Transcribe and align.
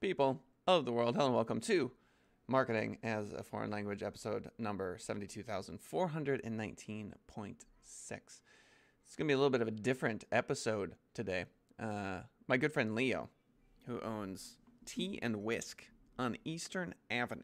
people 0.00 0.40
of 0.66 0.86
the 0.86 0.92
world. 0.92 1.14
Hello 1.14 1.26
and 1.26 1.34
welcome 1.34 1.60
to 1.60 1.90
Marketing 2.48 2.96
as 3.02 3.34
a 3.34 3.42
Foreign 3.42 3.70
Language, 3.70 4.02
episode 4.02 4.50
number 4.56 4.96
72,419.6. 4.98 7.12
It's 8.08 8.40
going 9.16 9.18
to 9.18 9.24
be 9.24 9.34
a 9.34 9.36
little 9.36 9.50
bit 9.50 9.60
of 9.60 9.68
a 9.68 9.72
different 9.72 10.24
episode 10.32 10.94
today. 11.12 11.44
Uh, 11.78 12.20
my 12.48 12.56
good 12.56 12.72
friend 12.72 12.94
Leo, 12.94 13.28
who 13.86 14.00
owns 14.00 14.56
Tea 14.86 15.18
and 15.20 15.44
Whisk 15.44 15.84
on 16.18 16.38
Eastern 16.46 16.94
Avenue, 17.10 17.42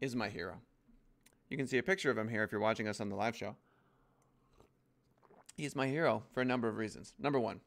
is 0.00 0.16
my 0.16 0.30
hero. 0.30 0.56
You 1.48 1.56
can 1.56 1.68
see 1.68 1.78
a 1.78 1.82
picture 1.84 2.10
of 2.10 2.18
him 2.18 2.28
here 2.28 2.42
if 2.42 2.50
you're 2.50 2.60
watching 2.60 2.88
us 2.88 3.00
on 3.00 3.08
the 3.08 3.14
live 3.14 3.36
show. 3.36 3.54
He's 5.56 5.76
my 5.76 5.86
hero 5.86 6.24
for 6.32 6.40
a 6.40 6.44
number 6.44 6.66
of 6.66 6.76
reasons. 6.76 7.14
Number 7.20 7.38
one, 7.38 7.60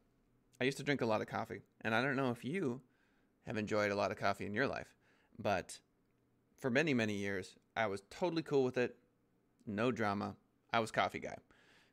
I 0.60 0.64
used 0.64 0.78
to 0.78 0.84
drink 0.84 1.02
a 1.02 1.06
lot 1.06 1.22
of 1.22 1.28
coffee, 1.28 1.62
and 1.82 1.94
I 1.94 2.02
don't 2.02 2.16
know 2.16 2.32
if 2.32 2.44
you 2.44 2.82
have 3.46 3.58
enjoyed 3.58 3.92
a 3.92 3.96
lot 3.96 4.12
of 4.12 4.18
coffee 4.18 4.46
in 4.46 4.54
your 4.54 4.68
life, 4.68 4.96
but 5.38 5.80
for 6.58 6.70
many, 6.70 6.94
many 6.94 7.14
years, 7.14 7.56
I 7.76 7.86
was 7.88 8.02
totally 8.10 8.42
cool 8.42 8.64
with 8.64 8.78
it. 8.78 8.96
No 9.66 9.92
drama. 9.92 10.36
I 10.74 10.80
was 10.80 10.92
coffee 10.92 11.20
guy. 11.20 11.38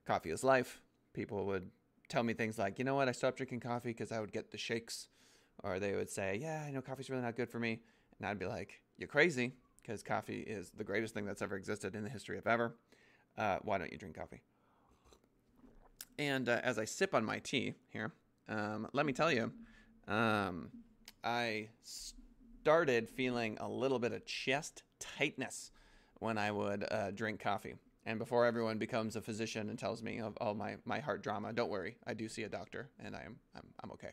Coffee 0.06 0.30
is 0.30 0.42
life. 0.42 0.80
People 1.12 1.44
would 1.46 1.70
tell 2.08 2.22
me 2.22 2.32
things 2.32 2.58
like, 2.58 2.78
you 2.78 2.84
know 2.84 2.94
what, 2.94 3.08
I 3.08 3.12
stopped 3.12 3.36
drinking 3.36 3.60
coffee 3.60 3.90
because 3.90 4.12
I 4.12 4.20
would 4.20 4.32
get 4.32 4.50
the 4.50 4.58
shakes. 4.58 5.08
Or 5.62 5.78
they 5.78 5.94
would 5.94 6.10
say, 6.10 6.38
yeah, 6.40 6.64
I 6.66 6.70
know 6.70 6.80
coffee's 6.80 7.10
really 7.10 7.22
not 7.22 7.36
good 7.36 7.48
for 7.48 7.58
me. 7.58 7.80
And 8.18 8.26
I'd 8.26 8.38
be 8.38 8.46
like, 8.46 8.80
you're 8.98 9.08
crazy 9.08 9.52
because 9.80 10.02
coffee 10.02 10.40
is 10.40 10.70
the 10.70 10.84
greatest 10.84 11.14
thing 11.14 11.26
that's 11.26 11.42
ever 11.42 11.56
existed 11.56 11.94
in 11.94 12.02
the 12.02 12.10
history 12.10 12.38
of 12.38 12.46
ever. 12.46 12.74
Uh, 13.36 13.58
why 13.62 13.78
don't 13.78 13.92
you 13.92 13.98
drink 13.98 14.16
coffee? 14.16 14.40
And 16.18 16.48
uh, 16.48 16.60
as 16.62 16.78
I 16.78 16.84
sip 16.84 17.14
on 17.14 17.24
my 17.24 17.38
tea 17.38 17.74
here, 17.90 18.12
um, 18.48 18.88
let 18.92 19.06
me 19.06 19.12
tell 19.12 19.32
you, 19.32 19.52
um, 20.08 20.70
I 21.22 21.68
started 21.82 23.08
feeling 23.08 23.56
a 23.60 23.68
little 23.68 23.98
bit 23.98 24.12
of 24.12 24.24
chest 24.26 24.82
tightness 24.98 25.70
when 26.20 26.38
I 26.38 26.50
would 26.50 26.86
uh, 26.90 27.10
drink 27.10 27.40
coffee. 27.40 27.74
And 28.06 28.18
before 28.18 28.44
everyone 28.44 28.78
becomes 28.78 29.16
a 29.16 29.22
physician 29.22 29.70
and 29.70 29.78
tells 29.78 30.02
me 30.02 30.20
of 30.20 30.36
all 30.40 30.54
my, 30.54 30.76
my 30.84 31.00
heart 31.00 31.22
drama, 31.22 31.52
don't 31.52 31.70
worry, 31.70 31.96
I 32.06 32.12
do 32.14 32.28
see 32.28 32.42
a 32.42 32.48
doctor 32.48 32.90
and 33.02 33.16
I 33.16 33.22
am 33.22 33.36
I'm, 33.56 33.66
I'm 33.82 33.90
okay. 33.92 34.10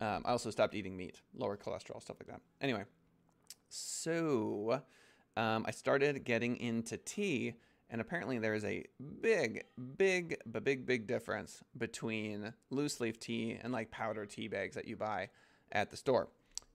Um, 0.00 0.22
I 0.24 0.30
also 0.30 0.50
stopped 0.50 0.74
eating 0.74 0.96
meat, 0.96 1.20
lower 1.34 1.58
cholesterol, 1.58 2.00
stuff 2.00 2.16
like 2.18 2.28
that. 2.28 2.40
Anyway, 2.62 2.84
so 3.68 4.80
um, 5.36 5.64
I 5.66 5.70
started 5.70 6.24
getting 6.24 6.56
into 6.56 6.96
tea 6.96 7.54
and 7.90 8.00
apparently, 8.00 8.38
there's 8.38 8.64
a 8.64 8.84
big, 9.20 9.64
big, 9.96 10.36
but 10.46 10.62
big, 10.62 10.86
big 10.86 11.08
difference 11.08 11.64
between 11.76 12.54
loose 12.70 13.00
leaf 13.00 13.18
tea 13.18 13.58
and 13.60 13.72
like 13.72 13.90
powder 13.90 14.26
tea 14.26 14.46
bags 14.46 14.76
that 14.76 14.86
you 14.86 14.96
buy 14.96 15.28
at 15.72 15.90
the 15.90 15.96
store. 15.96 16.28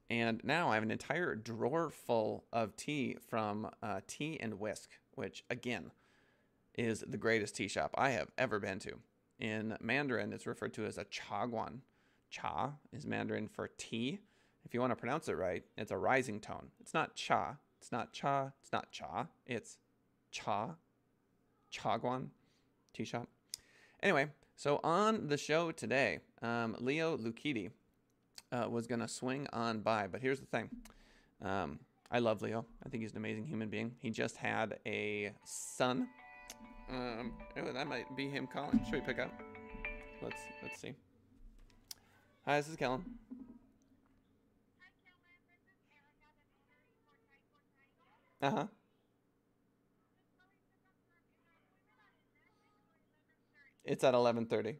And 0.10 0.42
now 0.44 0.70
I 0.70 0.76
have 0.76 0.84
an 0.84 0.92
entire 0.92 1.34
drawer 1.36 1.90
full 1.90 2.44
of 2.52 2.76
tea 2.76 3.18
from 3.30 3.70
uh, 3.82 4.02
Tea 4.08 4.38
and 4.42 4.60
Whisk, 4.60 4.90
which 5.14 5.44
again 5.50 5.92
is 6.78 7.04
the 7.08 7.18
greatest 7.18 7.56
tea 7.56 7.70
shop 7.70 7.96
I 7.98 8.10
have 8.10 8.30
ever 8.38 8.60
been 8.60 8.80
to. 8.80 9.00
In 9.40 9.78
Mandarin, 9.82 10.34
it's 10.34 10.46
referred 10.46 10.74
to 10.74 10.86
as 10.86 10.98
a 10.98 11.06
chaguan. 11.06 11.80
Cha 12.30 12.74
is 12.92 13.06
Mandarin 13.06 13.48
for 13.48 13.70
tea. 13.78 14.20
If 14.66 14.74
you 14.74 14.82
want 14.82 14.92
to 14.92 14.98
pronounce 14.98 15.30
it 15.30 15.38
right, 15.38 15.64
it's 15.78 15.92
a 15.92 15.98
rising 15.98 16.42
tone. 16.42 16.68
It's 16.82 16.94
not 16.94 17.16
cha. 17.16 17.56
It's 17.80 17.92
not 17.92 18.12
cha. 18.12 18.52
It's 18.62 18.74
not 18.74 18.92
cha. 18.92 19.28
It's 19.46 19.78
cha 20.32 20.76
Chaguan 21.76 22.28
tea 22.94 23.06
shop. 23.06 23.28
Anyway, 24.02 24.28
so 24.56 24.80
on 24.84 25.28
the 25.28 25.38
show 25.38 25.72
today, 25.72 26.20
um, 26.42 26.76
Leo 26.80 27.18
Lucchidi 27.18 27.72
uh, 28.52 28.68
was 28.70 28.88
going 28.88 29.02
to 29.02 29.08
swing 29.08 29.48
on 29.52 29.80
by, 29.80 30.08
but 30.08 30.22
here's 30.22 30.40
the 30.40 30.46
thing. 30.46 30.70
Um, 31.42 31.80
I 32.12 32.20
love 32.20 32.42
Leo. 32.42 32.66
I 32.86 32.90
think 32.90 33.03
he's 33.03 33.12
an 33.12 33.18
amazing 33.18 33.46
human 33.46 33.69
being. 33.69 33.94
He 34.00 34.09
just 34.09 34.38
had 34.38 34.80
a 34.86 35.34
son. 35.44 36.08
Um, 36.90 37.34
that 37.56 37.88
might 37.88 38.16
be 38.16 38.30
him 38.30 38.47
calling. 38.47 38.80
Should 38.86 38.94
we 38.94 39.02
pick 39.02 39.19
up? 39.19 39.31
Let's 40.22 40.40
let's 40.62 40.80
see. 40.80 40.94
Hi, 42.46 42.57
this 42.57 42.69
is 42.69 42.75
Kellen. 42.75 43.03
Uh 48.42 48.52
huh. 48.52 48.66
It's 53.85 54.03
at 54.03 54.13
11:30. 54.13 54.78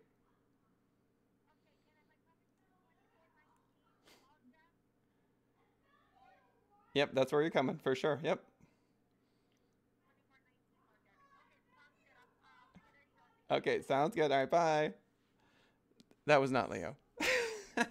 Yep, 6.96 7.12
that's 7.14 7.32
where 7.32 7.42
you're 7.42 7.52
coming 7.52 7.78
for 7.78 7.94
sure. 7.94 8.20
Yep. 8.24 8.42
Okay, 13.52 13.82
sounds 13.82 14.16
good. 14.16 14.32
All 14.32 14.40
right, 14.40 14.50
bye. 14.50 14.94
That 16.26 16.42
was 16.42 16.52
not 16.52 16.72
Leo. 16.72 16.96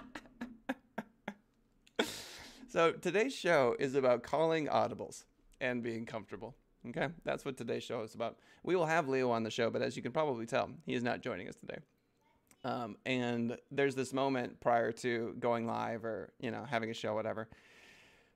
so 2.69 2.93
today's 2.93 3.35
show 3.35 3.77
is 3.79 3.95
about 3.95 4.25
calling 4.25 4.67
audibles 4.67 5.25
and 5.61 5.83
being 5.83 6.07
comfortable. 6.07 6.57
Okay, 6.89 7.09
that's 7.25 7.45
what 7.45 7.57
today's 7.57 7.83
show 7.83 8.03
is 8.03 8.15
about. 8.15 8.37
We 8.63 8.77
will 8.77 8.85
have 8.85 9.09
Leo 9.09 9.31
on 9.31 9.43
the 9.43 9.51
show, 9.51 9.71
but 9.71 9.81
as 9.81 9.97
you 9.97 10.03
can 10.03 10.13
probably 10.13 10.45
tell, 10.45 10.69
he 10.85 10.95
is 10.95 11.03
not 11.03 11.23
joining 11.23 11.49
us 11.49 11.57
today. 11.57 11.79
Um, 12.63 12.97
and 13.07 13.57
there's 13.71 13.95
this 13.95 14.13
moment 14.13 14.61
prior 14.61 14.93
to 14.93 15.35
going 15.39 15.67
live 15.67 16.05
or 16.05 16.33
you 16.41 16.51
know 16.51 16.65
having 16.69 16.91
a 16.91 16.95
show, 16.95 17.15
whatever, 17.15 17.49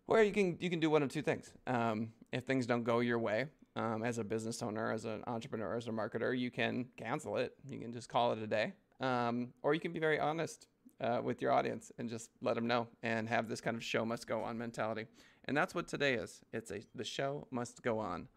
where 0.07 0.23
you 0.23 0.33
can 0.33 0.57
you 0.61 0.71
can 0.71 0.81
do 0.81 0.89
one 0.89 1.03
of 1.03 1.11
two 1.11 1.23
things. 1.23 1.53
Um, 1.67 2.13
if 2.33 2.45
things 2.45 2.67
don't 2.67 2.85
go 2.85 3.01
your 3.01 3.19
way, 3.19 3.47
um, 3.77 4.03
as 4.03 4.19
a 4.19 4.25
business 4.25 4.63
owner, 4.63 4.93
as 4.93 5.05
an 5.05 5.23
entrepreneur, 5.27 5.77
as 5.77 5.87
a 5.87 5.91
marketer, 5.91 6.39
you 6.39 6.51
can 6.51 6.87
cancel 6.97 7.37
it. 7.37 7.55
You 7.69 7.79
can 7.79 7.93
just 7.93 8.09
call 8.09 8.33
it 8.33 8.39
a 8.39 8.47
day, 8.47 8.73
um, 9.01 9.49
or 9.63 9.75
you 9.75 9.81
can 9.81 9.93
be 9.93 10.01
very 10.01 10.19
honest 10.19 10.69
uh, 11.01 11.21
with 11.23 11.41
your 11.41 11.53
audience 11.53 11.93
and 11.99 12.09
just 12.09 12.31
let 12.43 12.55
them 12.55 12.67
know 12.67 12.89
and 13.03 13.29
have 13.29 13.49
this 13.49 13.61
kind 13.61 13.77
of 13.77 13.85
show 13.85 14.05
must 14.05 14.27
go 14.27 14.43
on 14.43 14.59
mentality. 14.59 15.07
And 15.45 15.57
that's 15.57 15.75
what 15.75 15.89
today 15.89 16.15
is. 16.15 16.41
It's 16.53 16.71
a 16.71 16.81
the 16.95 17.05
show 17.05 17.47
must 17.51 17.83
go 17.83 17.99
on 17.99 18.29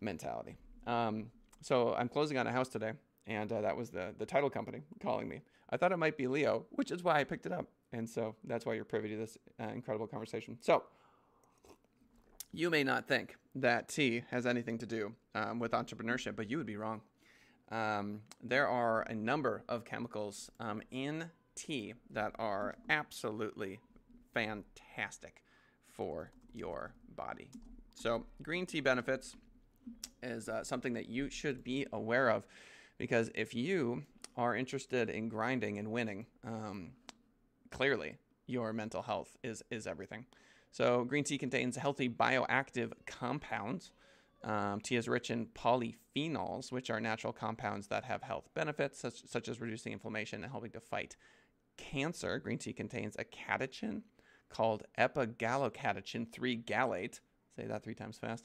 mentality. 0.00 0.56
Um, 0.86 1.30
so 1.62 1.94
I'm 1.94 2.08
closing 2.08 2.38
on 2.38 2.46
a 2.46 2.52
house 2.52 2.68
today, 2.68 2.92
and 3.26 3.50
uh, 3.52 3.60
that 3.60 3.76
was 3.76 3.90
the 3.90 4.14
the 4.18 4.26
title 4.26 4.50
company 4.50 4.82
calling 5.02 5.28
me. 5.28 5.40
I 5.70 5.76
thought 5.76 5.92
it 5.92 5.96
might 5.96 6.16
be 6.16 6.28
Leo, 6.28 6.66
which 6.70 6.90
is 6.90 7.02
why 7.02 7.18
I 7.18 7.24
picked 7.24 7.46
it 7.46 7.52
up, 7.52 7.66
and 7.92 8.08
so 8.08 8.36
that's 8.44 8.64
why 8.64 8.74
you're 8.74 8.84
privy 8.84 9.08
to 9.10 9.16
this 9.16 9.36
uh, 9.60 9.68
incredible 9.68 10.06
conversation. 10.06 10.58
So 10.60 10.84
you 12.52 12.70
may 12.70 12.84
not 12.84 13.06
think 13.06 13.36
that 13.54 13.88
tea 13.88 14.22
has 14.30 14.46
anything 14.46 14.78
to 14.78 14.86
do 14.86 15.12
um, 15.34 15.58
with 15.58 15.72
entrepreneurship, 15.72 16.36
but 16.36 16.48
you 16.50 16.56
would 16.56 16.66
be 16.66 16.76
wrong. 16.76 17.00
Um, 17.70 18.20
there 18.42 18.68
are 18.68 19.02
a 19.02 19.14
number 19.14 19.64
of 19.68 19.84
chemicals 19.84 20.50
um, 20.60 20.82
in 20.90 21.30
tea 21.54 21.94
that 22.10 22.32
are 22.38 22.76
absolutely 22.88 23.80
fantastic 24.32 25.42
for 25.90 26.30
your 26.54 26.92
body. 27.16 27.50
So, 27.94 28.26
green 28.42 28.66
tea 28.66 28.80
benefits 28.80 29.36
is 30.22 30.48
uh, 30.48 30.64
something 30.64 30.94
that 30.94 31.08
you 31.08 31.30
should 31.30 31.62
be 31.62 31.86
aware 31.92 32.28
of 32.28 32.46
because 32.98 33.30
if 33.34 33.54
you 33.54 34.04
are 34.36 34.54
interested 34.54 35.10
in 35.10 35.28
grinding 35.28 35.78
and 35.78 35.90
winning, 35.90 36.26
um, 36.44 36.90
clearly 37.70 38.16
your 38.46 38.72
mental 38.72 39.02
health 39.02 39.36
is, 39.42 39.62
is 39.70 39.86
everything. 39.86 40.26
So, 40.72 41.04
green 41.04 41.24
tea 41.24 41.38
contains 41.38 41.76
healthy 41.76 42.08
bioactive 42.08 42.92
compounds. 43.06 43.92
Um, 44.44 44.80
tea 44.80 44.96
is 44.96 45.08
rich 45.08 45.30
in 45.30 45.46
polyphenols, 45.46 46.70
which 46.70 46.90
are 46.90 47.00
natural 47.00 47.32
compounds 47.32 47.88
that 47.88 48.04
have 48.04 48.22
health 48.22 48.50
benefits, 48.54 49.00
such, 49.00 49.26
such 49.26 49.48
as 49.48 49.60
reducing 49.60 49.92
inflammation 49.92 50.42
and 50.42 50.52
helping 50.52 50.72
to 50.72 50.80
fight 50.80 51.16
cancer. 51.76 52.38
Green 52.38 52.58
tea 52.58 52.72
contains 52.72 53.16
a 53.18 53.24
catechin 53.24 54.02
called 54.50 54.84
epigallocatechin 54.98 56.30
3 56.30 56.62
gallate. 56.62 57.20
Say 57.56 57.66
that 57.66 57.82
three 57.82 57.94
times 57.94 58.18
fast. 58.18 58.44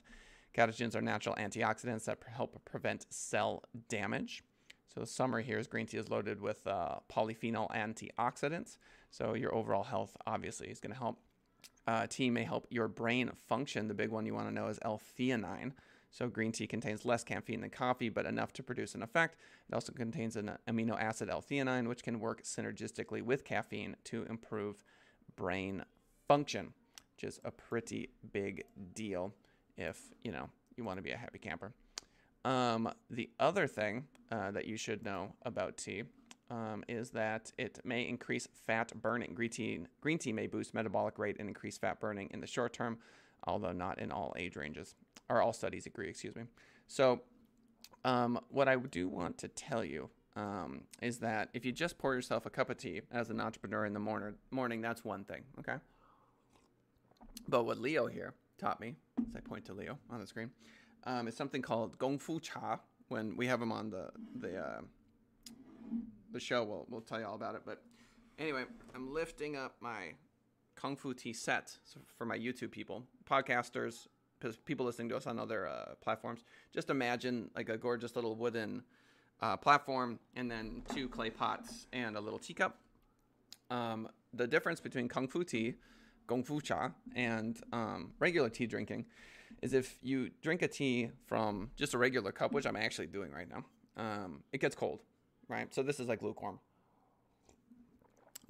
Catechins 0.56 0.96
are 0.96 1.02
natural 1.02 1.36
antioxidants 1.36 2.06
that 2.06 2.20
help 2.28 2.64
prevent 2.66 3.06
cell 3.10 3.64
damage. 3.90 4.44
So 4.94 5.00
the 5.00 5.08
summary 5.08 5.44
here 5.44 5.58
is 5.58 5.68
green 5.68 5.86
tea 5.86 5.98
is 5.98 6.10
loaded 6.10 6.42
with 6.42 6.68
uh, 6.68 6.96
polyphenol 7.10 7.72
antioxidants. 7.72 8.78
So 9.10 9.34
your 9.34 9.56
overall 9.56 9.84
health 9.84 10.18
obviously 10.28 10.68
is 10.68 10.80
going 10.80 10.94
to 10.94 11.00
help. 11.00 11.20
Uh, 11.88 12.08
tea 12.08 12.30
may 12.30 12.44
help 12.44 12.68
your 12.70 12.88
brain 12.88 13.32
function. 13.48 13.88
The 13.88 13.94
big 13.94 14.10
one 14.10 14.26
you 14.26 14.34
want 14.34 14.48
to 14.48 14.54
know 14.54 14.68
is 14.68 14.80
L-theanine. 14.82 15.72
So 16.12 16.28
green 16.28 16.52
tea 16.52 16.68
contains 16.68 17.06
less 17.06 17.24
caffeine 17.24 17.62
than 17.62 17.70
coffee, 17.70 18.10
but 18.10 18.26
enough 18.26 18.52
to 18.54 18.64
produce 18.64 18.94
an 18.96 19.02
effect. 19.02 19.38
It 19.70 19.74
also 19.74 19.94
contains 19.94 20.36
an 20.36 20.52
amino 20.68 21.02
acid 21.02 21.30
L-theanine, 21.30 21.88
which 21.88 22.04
can 22.04 22.20
work 22.20 22.44
synergistically 22.44 23.22
with 23.22 23.46
caffeine 23.46 23.96
to 24.06 24.24
improve 24.30 24.84
brain 25.38 25.86
function, 26.28 26.74
which 27.16 27.24
is 27.24 27.40
a 27.46 27.52
pretty 27.52 28.10
big 28.34 28.66
deal 28.94 29.34
if 29.78 30.00
you 30.24 30.32
know 30.32 30.50
you 30.78 30.84
want 30.84 30.98
to 30.98 31.04
be 31.04 31.12
a 31.12 31.18
happy 31.18 31.40
camper. 31.40 31.74
Um, 32.44 32.92
the 33.10 33.30
other 33.40 33.68
thing 33.68 34.06
uh, 34.32 34.52
that 34.52 34.66
you 34.66 34.78
should 34.78 35.04
know 35.04 35.34
about 35.46 35.78
tea 35.78 36.04
um, 36.50 36.84
is 36.88 37.12
that 37.12 37.52
it 37.58 37.80
may 37.84 38.08
increase 38.08 38.48
fat 38.66 38.92
burning. 39.02 39.34
Green 39.34 39.50
tea, 39.50 39.80
green 40.02 40.18
tea 40.18 40.34
may 40.34 40.48
boost 40.48 40.74
metabolic 40.74 41.18
rate 41.18 41.38
and 41.40 41.48
increase 41.48 41.78
fat 41.78 42.00
burning 42.00 42.30
in 42.32 42.42
the 42.42 42.48
short 42.48 42.74
term, 42.74 42.98
although 43.46 43.72
not 43.72 44.00
in 44.00 44.12
all 44.12 44.34
age 44.38 44.56
ranges, 44.56 44.96
or 45.30 45.42
all 45.42 45.54
studies 45.54 45.86
agree, 45.86 46.10
excuse 46.10 46.36
me. 46.36 46.44
So, 46.88 47.22
um, 48.04 48.40
what 48.50 48.68
I 48.68 48.76
do 48.76 49.08
want 49.08 49.38
to 49.40 49.48
tell 49.48 49.86
you 49.86 50.10
um, 50.36 50.82
is 51.02 51.20
that 51.20 51.50
if 51.54 51.64
you 51.66 51.72
just 51.72 51.98
pour 51.98 52.16
yourself 52.16 52.46
a 52.46 52.50
cup 52.50 52.70
of 52.70 52.78
tea 52.78 53.02
as 53.12 53.30
an 53.30 53.40
entrepreneur 53.40 53.86
in 53.86 53.94
the 53.94 54.00
morning, 54.00 54.34
morning, 54.50 54.82
that's 54.82 55.06
one 55.06 55.24
thing, 55.24 55.44
okay? 55.60 55.76
But 57.48 57.66
what 57.66 57.78
Leo 57.78 58.08
here 58.08 58.34
taught 58.62 58.80
me, 58.80 58.96
as 59.28 59.36
I 59.36 59.40
point 59.40 59.66
to 59.66 59.74
Leo 59.74 59.98
on 60.10 60.20
the 60.22 60.28
screen, 60.28 60.52
um, 61.06 61.28
is 61.28 61.36
something 61.36 61.62
called 61.62 61.98
Gong 61.98 62.20
Fu 62.20 62.40
Cha. 62.40 62.80
When 63.08 63.36
we 63.36 63.48
have 63.48 63.62
him 63.62 63.72
on 63.72 63.90
the 63.90 64.12
the 64.40 64.58
uh, 64.58 64.82
the 66.32 66.40
show, 66.40 66.64
we'll 66.64 66.86
we'll 66.90 67.02
tell 67.02 67.20
you 67.20 67.26
all 67.26 67.36
about 67.36 67.56
it. 67.56 67.62
But 67.66 67.82
anyway, 68.38 68.64
I'm 68.96 69.14
lifting 69.14 69.56
up 69.56 69.76
my 69.82 70.14
Kung 70.76 70.96
Fu 70.96 71.14
tea 71.14 71.34
set 71.34 71.76
for 72.16 72.26
my 72.26 72.38
YouTube 72.38 72.72
people, 72.72 73.04
podcasters, 73.30 74.08
people 74.66 74.86
listening 74.86 75.10
to 75.10 75.18
us 75.18 75.26
on 75.26 75.40
other 75.40 75.68
uh, 75.68 75.96
platforms. 76.00 76.44
Just 76.74 76.90
imagine 76.90 77.50
like 77.56 77.70
a 77.70 77.78
gorgeous 77.78 78.16
little 78.16 78.36
wooden 78.36 78.84
uh, 79.42 79.58
platform, 79.58 80.20
and 80.36 80.50
then 80.50 80.84
two 80.94 81.10
clay 81.10 81.32
pots 81.32 81.88
and 81.92 82.16
a 82.16 82.22
little 82.22 82.40
teacup. 82.40 82.78
Um, 83.72 84.08
the 84.34 84.48
difference 84.48 84.80
between 84.80 85.08
Kung 85.08 85.28
Fu 85.28 85.44
tea, 85.44 85.76
Gong 86.32 86.44
Fu 86.46 86.62
cha, 86.62 86.92
and 87.14 87.60
um, 87.74 88.14
regular 88.20 88.50
tea 88.50 88.66
drinking 88.66 89.06
is 89.62 89.74
if 89.74 89.98
you 90.02 90.30
drink 90.42 90.62
a 90.62 90.68
tea 90.70 91.10
from 91.28 91.70
just 91.76 91.94
a 91.94 91.98
regular 91.98 92.32
cup, 92.32 92.54
which 92.54 92.66
I'm 92.66 92.78
actually 92.78 93.08
doing 93.08 93.34
right 93.34 93.50
now, 93.50 93.66
um, 93.98 94.42
it 94.54 94.62
gets 94.62 94.74
cold, 94.74 95.02
right? 95.50 95.74
So 95.76 95.84
this 95.84 96.00
is 96.00 96.08
like 96.08 96.22
lukewarm. 96.22 96.58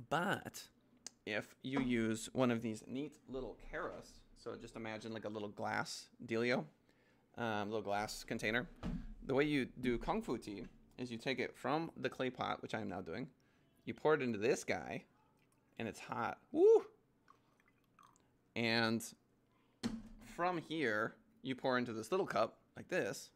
But 0.10 0.62
if 1.26 1.56
you 1.64 1.82
use 1.82 2.30
one 2.34 2.52
of 2.52 2.62
these 2.62 2.84
neat 2.86 3.18
little 3.28 3.58
carafes, 3.74 4.20
so 4.38 4.56
just 4.62 4.76
imagine 4.76 5.12
like 5.12 5.26
a 5.26 5.30
little 5.30 5.50
glass 5.50 6.06
dealio, 6.28 6.66
um, 7.40 7.72
little 7.72 7.82
glass 7.82 8.24
container. 8.24 8.70
The 9.26 9.34
way 9.34 9.46
you 9.46 9.66
do 9.80 9.98
kung 9.98 10.22
fu 10.22 10.38
tea 10.38 10.66
is 11.00 11.12
you 11.12 11.18
take 11.18 11.40
it 11.40 11.58
from 11.58 11.90
the 11.98 12.10
clay 12.10 12.30
pot, 12.30 12.62
which 12.62 12.76
I 12.76 12.82
am 12.82 12.90
now 12.90 13.02
doing, 13.02 13.28
you 13.86 13.96
pour 13.96 14.14
it 14.14 14.22
into 14.22 14.38
this 14.38 14.64
guy, 14.64 15.04
and 15.80 15.88
it's 15.88 16.00
hot. 16.00 16.38
Woo! 16.52 16.86
And 18.56 19.04
from 20.36 20.58
here, 20.58 21.16
you 21.42 21.56
pour 21.56 21.78
into 21.78 21.94
this 21.94 22.12
little 22.12 22.26
cup 22.26 22.58
like 22.76 22.90
this. 22.90 23.30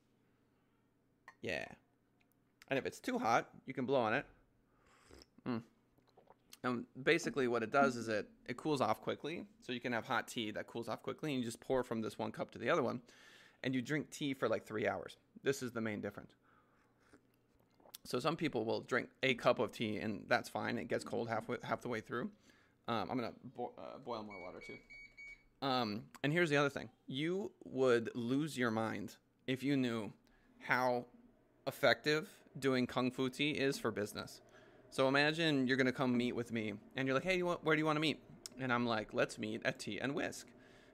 Yeah. 1.42 1.66
And 2.70 2.80
if 2.80 2.86
it's 2.86 3.00
too 3.00 3.20
hot, 3.20 3.50
you 3.66 3.74
can 3.74 3.86
blow 3.86 4.00
on 4.00 4.14
it. 4.14 4.26
Mm. 5.48 5.62
And 6.64 6.86
basically, 7.04 7.48
what 7.48 7.62
it 7.62 7.72
does 7.72 7.96
is 7.96 8.08
it 8.08 8.28
it 8.48 8.58
cools 8.58 8.82
off 8.82 9.02
quickly, 9.02 9.46
so 9.62 9.72
you 9.72 9.80
can 9.80 9.94
have 9.94 10.06
hot 10.06 10.28
tea 10.28 10.50
that 10.52 10.66
cools 10.66 10.90
off 10.90 11.04
quickly, 11.04 11.32
and 11.32 11.40
you 11.40 11.46
just 11.46 11.60
pour 11.60 11.84
from 11.84 12.02
this 12.02 12.18
one 12.18 12.32
cup 12.32 12.50
to 12.52 12.58
the 12.58 12.70
other 12.70 12.82
one, 12.82 13.02
and 13.64 13.76
you 13.76 13.82
drink 13.84 14.10
tea 14.10 14.34
for 14.34 14.50
like 14.50 14.66
three 14.66 14.88
hours. 14.88 15.18
This 15.44 15.62
is 15.62 15.72
the 15.72 15.82
main 15.82 16.02
difference. 16.02 16.34
So 18.04 18.20
some 18.20 18.36
people 18.36 18.66
will 18.66 18.82
drink 18.82 19.10
a 19.22 19.36
cup 19.36 19.60
of 19.60 19.72
tea, 19.72 19.98
and 19.98 20.24
that's 20.28 20.50
fine. 20.50 20.80
It 20.80 20.88
gets 20.88 21.04
cold 21.04 21.30
halfway 21.30 21.58
half 21.64 21.82
the 21.82 21.90
way 21.90 22.02
through. 22.02 22.32
Um, 22.88 23.10
I'm 23.12 23.18
gonna 23.18 23.34
bo- 23.56 23.74
uh, 23.78 24.00
boil 24.04 24.24
more 24.24 24.42
water 24.42 24.60
too. 24.66 24.78
Um, 25.62 26.04
and 26.24 26.32
here's 26.32 26.50
the 26.50 26.58
other 26.58 26.70
thing: 26.70 26.90
you 27.08 27.52
would 27.64 28.10
lose 28.14 28.58
your 28.58 28.72
mind 28.72 29.16
if 29.48 29.64
you 29.64 29.78
knew 29.78 30.12
how 30.60 31.06
effective 31.68 32.30
doing 32.60 32.88
kung 32.88 33.12
fu 33.12 33.30
tea 33.30 33.52
is 33.52 33.78
for 33.78 33.92
business. 33.92 34.42
So 34.92 35.08
imagine 35.08 35.68
you're 35.68 35.78
gonna 35.78 35.92
come 35.92 36.16
meet 36.16 36.36
with 36.36 36.52
me, 36.52 36.74
and 36.96 37.08
you're 37.08 37.16
like, 37.16 37.24
"Hey, 37.24 37.40
where 37.42 37.76
do 37.76 37.80
you 37.80 37.86
want 37.86 37.98
to 37.98 38.02
meet?" 38.02 38.20
And 38.60 38.72
I'm 38.72 38.86
like, 38.86 39.14
"Let's 39.14 39.38
meet 39.38 39.62
at 39.66 39.80
Tea 39.80 40.00
and 40.00 40.14
Whisk," 40.16 40.48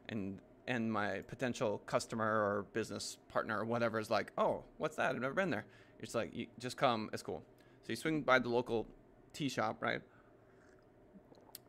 and 0.09 0.39
and 0.67 0.91
my 0.91 1.21
potential 1.27 1.81
customer 1.85 2.25
or 2.25 2.65
business 2.73 3.17
partner 3.29 3.59
or 3.59 3.65
whatever 3.65 3.99
is 3.99 4.09
like, 4.09 4.31
"Oh, 4.37 4.63
what's 4.77 4.95
that? 4.95 5.11
I've 5.11 5.21
never 5.21 5.33
been 5.33 5.49
there." 5.49 5.65
It's 6.01 6.15
like, 6.15 6.33
you 6.33 6.47
just 6.59 6.77
come, 6.77 7.09
it's 7.13 7.21
cool. 7.21 7.43
So 7.83 7.89
you 7.89 7.95
swing 7.95 8.21
by 8.21 8.39
the 8.39 8.49
local 8.49 8.87
tea 9.33 9.49
shop, 9.49 9.81
right? 9.81 10.01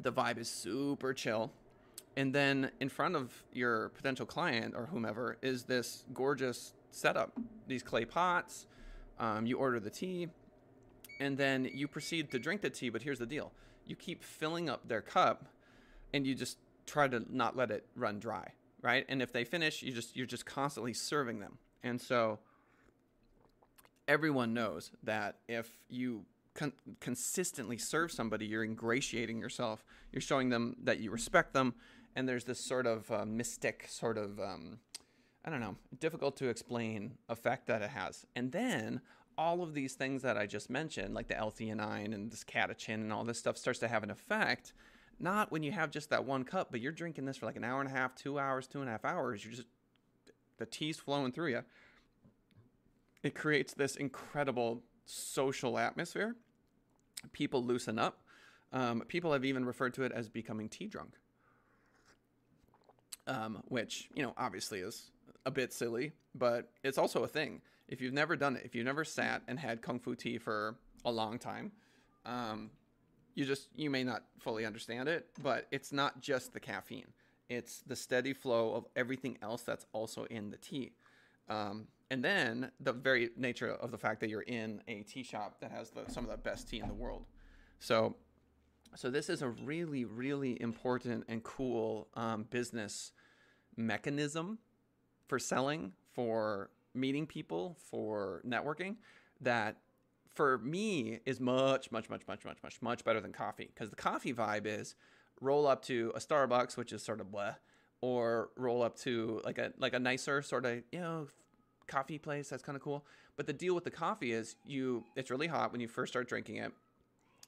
The 0.01 0.13
vibe 0.13 0.39
is 0.39 0.49
super 0.49 1.13
chill. 1.13 1.53
And 2.17 2.35
then 2.35 2.71
in 2.81 2.89
front 2.89 3.17
of 3.17 3.33
your 3.53 3.89
potential 3.91 4.27
client 4.27 4.75
or 4.77 4.87
whomever 4.87 5.39
is 5.43 5.65
this 5.65 6.05
gorgeous 6.13 6.75
setup, 6.91 7.33
these 7.67 7.83
clay 7.83 8.05
pots. 8.05 8.67
Um, 9.19 9.47
you 9.47 9.59
order 9.59 9.79
the 9.79 9.91
tea, 9.91 10.29
and 11.21 11.37
then 11.37 11.69
you 11.73 11.87
proceed 11.87 12.31
to 12.33 12.39
drink 12.39 12.61
the 12.61 12.71
tea. 12.71 12.89
But 12.89 13.03
here's 13.03 13.19
the 13.19 13.27
deal 13.27 13.53
you 13.87 13.97
keep 13.97 14.23
filling 14.23 14.69
up 14.69 14.89
their 14.89 15.03
cup, 15.03 15.47
and 16.13 16.27
you 16.27 16.35
just 16.35 16.59
try 16.87 17.09
to 17.09 17.25
not 17.31 17.57
let 17.57 17.71
it 17.71 17.87
run 17.97 18.19
dry, 18.19 18.49
right? 18.81 19.05
And 19.09 19.23
if 19.23 19.33
they 19.33 19.45
finish, 19.45 19.83
you 19.83 19.93
just 19.93 20.17
you're 20.17 20.27
just 20.27 20.47
constantly 20.47 20.93
serving 20.93 21.41
them. 21.41 21.59
And 21.83 22.01
so 22.01 22.39
everyone 24.09 24.55
knows 24.55 24.91
that 25.03 25.37
if 25.49 25.71
you 25.89 26.25
con- 26.55 26.73
consistently 27.01 27.79
serve 27.79 28.11
somebody, 28.13 28.47
you're 28.47 28.65
ingratiating 28.65 29.39
yourself. 29.39 29.85
You're 30.13 30.21
showing 30.21 30.49
them 30.49 30.77
that 30.85 31.01
you 31.01 31.11
respect 31.11 31.53
them, 31.53 31.75
and 32.15 32.29
there's 32.29 32.45
this 32.45 32.61
sort 32.61 32.87
of 32.87 33.11
uh, 33.11 33.25
mystic, 33.25 33.87
sort 33.89 34.19
of 34.19 34.39
um, 34.41 34.79
I 35.45 35.51
don't 35.51 35.61
know, 35.61 35.77
difficult 35.99 36.37
to 36.39 36.49
explain 36.49 37.19
effect 37.29 37.67
that 37.67 37.83
it 37.83 37.91
has. 37.91 38.27
And 38.37 38.53
then 38.53 39.01
all 39.37 39.63
of 39.63 39.75
these 39.75 39.95
things 39.95 40.23
that 40.23 40.37
I 40.37 40.47
just 40.47 40.71
mentioned, 40.71 41.15
like 41.15 41.29
the 41.29 41.37
L-theanine 41.37 42.15
and 42.15 42.31
this 42.31 42.45
catechin 42.45 42.95
and 42.95 43.13
all 43.13 43.25
this 43.25 43.39
stuff, 43.39 43.57
starts 43.57 43.79
to 43.81 43.89
have 43.89 44.03
an 44.03 44.11
effect. 44.11 44.73
Not 45.19 45.51
when 45.51 45.63
you 45.63 45.73
have 45.73 45.91
just 45.91 46.11
that 46.11 46.25
one 46.25 46.45
cup, 46.45 46.69
but 46.71 46.81
you're 46.81 46.93
drinking 46.93 47.25
this 47.25 47.39
for 47.39 47.47
like 47.47 47.57
an 47.57 47.65
hour 47.65 47.81
and 47.81 47.89
a 47.89 47.93
half, 47.93 48.15
two 48.15 48.39
hours, 48.39 48.67
two 48.67 48.81
and 48.81 48.89
a 48.89 48.93
half 48.93 49.05
hours. 49.05 49.45
You're 49.45 49.55
just 49.55 49.69
the 50.59 50.67
tea's 50.67 50.99
flowing 50.99 51.33
through 51.33 51.49
you 51.49 51.63
it 53.23 53.35
creates 53.35 53.73
this 53.73 53.97
incredible 53.97 54.83
social 55.05 55.79
atmosphere. 55.79 56.35
People 57.33 57.65
loosen 57.65 57.99
up. 57.99 58.23
Um, 58.73 59.03
people 59.07 59.33
have 59.33 59.45
even 59.45 59.65
referred 59.65 59.95
to 59.95 60.03
it 60.03 60.13
as 60.13 60.29
becoming 60.29 60.69
tea 60.69 60.87
drunk, 60.87 61.15
um, 63.27 63.63
which, 63.69 64.09
you 64.15 64.23
know, 64.23 64.35
obviously 64.37 64.81
is 64.81 65.11
a 65.45 65.51
bit 65.51 65.73
silly, 65.73 66.13
but 66.35 66.71
it's 66.83 66.99
also 66.99 67.25
a 67.25 67.29
thing. 67.29 67.61
If 67.89 68.01
you've 68.01 68.15
never 68.15 68.37
done 68.37 68.57
it, 68.57 68.63
if 68.65 68.75
you've 68.75 68.87
never 68.87 69.05
sat 69.05 69.43
and 69.49 69.59
had 69.59 69.83
kung 69.83 69.99
fu 69.99 70.15
tea 70.15 70.39
for 70.39 70.77
a 71.05 71.11
long 71.11 71.39
time, 71.39 71.73
um, 72.25 72.71
you 73.35 73.45
just 73.45 73.69
you 73.77 73.91
may 73.91 74.05
not 74.05 74.25
fully 74.39 74.65
understand 74.65 75.09
it, 75.09 75.27
but 75.43 75.67
it's 75.71 75.93
not 75.93 76.21
just 76.21 76.53
the 76.53 76.61
caffeine; 76.61 77.09
it's 77.49 77.83
the 77.87 77.97
steady 77.97 78.33
flow 78.33 78.75
of 78.75 78.87
everything 78.97 79.39
else 79.43 79.63
that's 79.63 79.87
also 79.93 80.25
in 80.25 80.51
the 80.51 80.57
tea. 80.57 80.93
Um, 81.49 81.89
and 82.11 82.23
then 82.23 82.71
the 82.79 82.93
very 82.93 83.31
nature 83.37 83.71
of 83.71 83.91
the 83.91 83.99
fact 83.99 84.21
that 84.21 84.29
you're 84.29 84.43
in 84.43 84.83
a 84.87 85.03
tea 85.03 85.23
shop 85.23 85.61
that 85.61 85.71
has 85.71 85.91
the, 85.91 86.05
some 86.09 86.25
of 86.25 86.31
the 86.31 86.37
best 86.37 86.69
tea 86.69 86.79
in 86.79 86.87
the 86.87 86.95
world. 86.95 87.25
So, 87.81 88.17
so 88.95 89.11
this 89.11 89.29
is 89.29 89.43
a 89.43 89.49
really, 89.49 90.05
really 90.05 90.61
important 90.61 91.25
and 91.29 91.43
cool 91.43 92.09
um, 92.15 92.45
business 92.51 93.13
mechanism 93.77 94.59
for 95.29 95.39
selling, 95.39 95.93
for 96.13 96.71
meeting 96.95 97.27
people, 97.27 97.77
for 97.91 98.43
networking. 98.47 98.97
That 99.41 99.77
for 100.35 100.59
me 100.59 101.21
is 101.27 101.41
much, 101.41 101.91
much, 101.91 102.09
much, 102.09 102.23
much, 102.27 102.45
much, 102.45 102.59
much, 102.63 102.83
much 102.83 103.05
better 103.05 103.21
than 103.21 103.33
coffee 103.33 103.71
because 103.73 103.91
the 103.91 103.97
coffee 103.97 104.33
vibe 104.33 104.67
is 104.67 104.95
roll 105.41 105.67
up 105.67 105.83
to 105.85 106.13
a 106.15 106.19
Starbucks, 106.19 106.77
which 106.77 106.93
is 106.93 107.03
sort 107.03 107.21
of 107.21 107.31
blah, 107.31 107.55
or 108.01 108.51
roll 108.57 108.83
up 108.83 108.97
to 108.99 109.41
like 109.45 109.59
a 109.59 109.73
like 109.79 109.95
a 109.95 109.99
nicer 109.99 110.43
sort 110.43 110.65
of 110.65 110.83
you 110.93 111.01
know 111.01 111.29
coffee 111.87 112.19
place. 112.19 112.49
That's 112.49 112.63
kind 112.63 112.77
of 112.77 112.83
cool. 112.83 113.05
But 113.37 113.47
the 113.47 113.53
deal 113.53 113.75
with 113.75 113.85
the 113.85 113.91
coffee 113.91 114.33
is 114.33 114.57
you 114.65 115.05
it's 115.17 115.31
really 115.31 115.49
hot 115.49 115.73
when 115.73 115.81
you 115.81 115.89
first 115.89 116.13
start 116.13 116.29
drinking 116.29 116.57
it. 116.57 116.73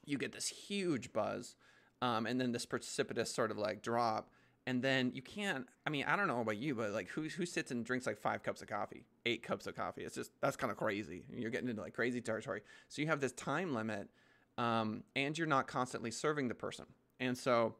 You 0.05 0.17
get 0.17 0.31
this 0.31 0.47
huge 0.47 1.13
buzz, 1.13 1.55
um, 2.01 2.25
and 2.25 2.39
then 2.39 2.51
this 2.51 2.65
precipitous 2.65 3.33
sort 3.33 3.51
of 3.51 3.57
like 3.57 3.81
drop. 3.81 4.29
And 4.67 4.81
then 4.81 5.11
you 5.13 5.21
can't. 5.21 5.67
I 5.85 5.91
mean, 5.91 6.05
I 6.07 6.15
don't 6.15 6.27
know 6.27 6.41
about 6.41 6.57
you, 6.57 6.73
but 6.73 6.91
like, 6.91 7.07
who 7.09 7.23
who 7.23 7.45
sits 7.45 7.71
and 7.71 7.85
drinks 7.85 8.07
like 8.07 8.17
five 8.17 8.41
cups 8.41 8.61
of 8.61 8.67
coffee, 8.67 9.05
eight 9.25 9.43
cups 9.43 9.67
of 9.67 9.75
coffee? 9.75 10.03
It's 10.03 10.15
just 10.15 10.31
that's 10.41 10.55
kind 10.55 10.71
of 10.71 10.77
crazy. 10.77 11.23
You're 11.31 11.51
getting 11.51 11.69
into 11.69 11.81
like 11.81 11.93
crazy 11.93 12.21
territory. 12.21 12.61
So 12.89 13.01
you 13.01 13.07
have 13.07 13.21
this 13.21 13.31
time 13.33 13.75
limit, 13.75 14.09
um, 14.57 15.03
and 15.15 15.37
you're 15.37 15.47
not 15.47 15.67
constantly 15.67 16.09
serving 16.09 16.47
the 16.47 16.55
person. 16.55 16.85
And 17.19 17.37
so, 17.37 17.75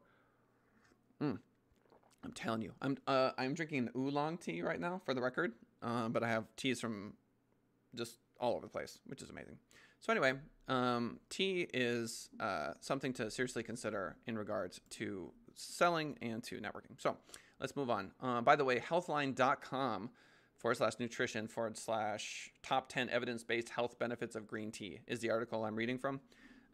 mm, 1.20 1.38
I'm 2.24 2.32
telling 2.32 2.62
you, 2.62 2.72
I'm 2.80 2.96
uh, 3.08 3.30
I'm 3.36 3.54
drinking 3.54 3.88
oolong 3.96 4.38
tea 4.38 4.62
right 4.62 4.78
now 4.78 5.00
for 5.04 5.12
the 5.12 5.20
record 5.20 5.54
um, 5.82 6.12
but 6.12 6.22
I 6.22 6.28
have 6.28 6.44
teas 6.56 6.80
from 6.80 7.14
just 7.94 8.18
all 8.40 8.52
over 8.54 8.66
the 8.66 8.72
place, 8.72 8.98
which 9.06 9.22
is 9.22 9.30
amazing. 9.30 9.58
So 10.00 10.12
anyway, 10.12 10.34
um, 10.68 11.20
tea 11.30 11.68
is 11.72 12.28
uh, 12.40 12.72
something 12.80 13.12
to 13.14 13.30
seriously 13.30 13.62
consider 13.62 14.16
in 14.26 14.36
regards 14.38 14.80
to 14.90 15.32
selling 15.54 16.16
and 16.22 16.42
to 16.44 16.56
networking. 16.58 16.98
So 16.98 17.16
let's 17.60 17.74
move 17.76 17.90
on. 17.90 18.12
Uh, 18.20 18.40
by 18.42 18.56
the 18.56 18.64
way, 18.64 18.78
healthline.com 18.78 20.10
forward 20.58 20.74
slash 20.76 20.94
nutrition 20.98 21.48
forward 21.48 21.76
slash 21.76 22.50
top 22.62 22.88
10 22.88 23.08
evidence 23.10 23.44
based 23.44 23.70
health 23.70 23.98
benefits 23.98 24.36
of 24.36 24.46
green 24.46 24.70
tea 24.70 25.00
is 25.06 25.20
the 25.20 25.30
article 25.30 25.64
I'm 25.64 25.76
reading 25.76 25.98
from. 25.98 26.20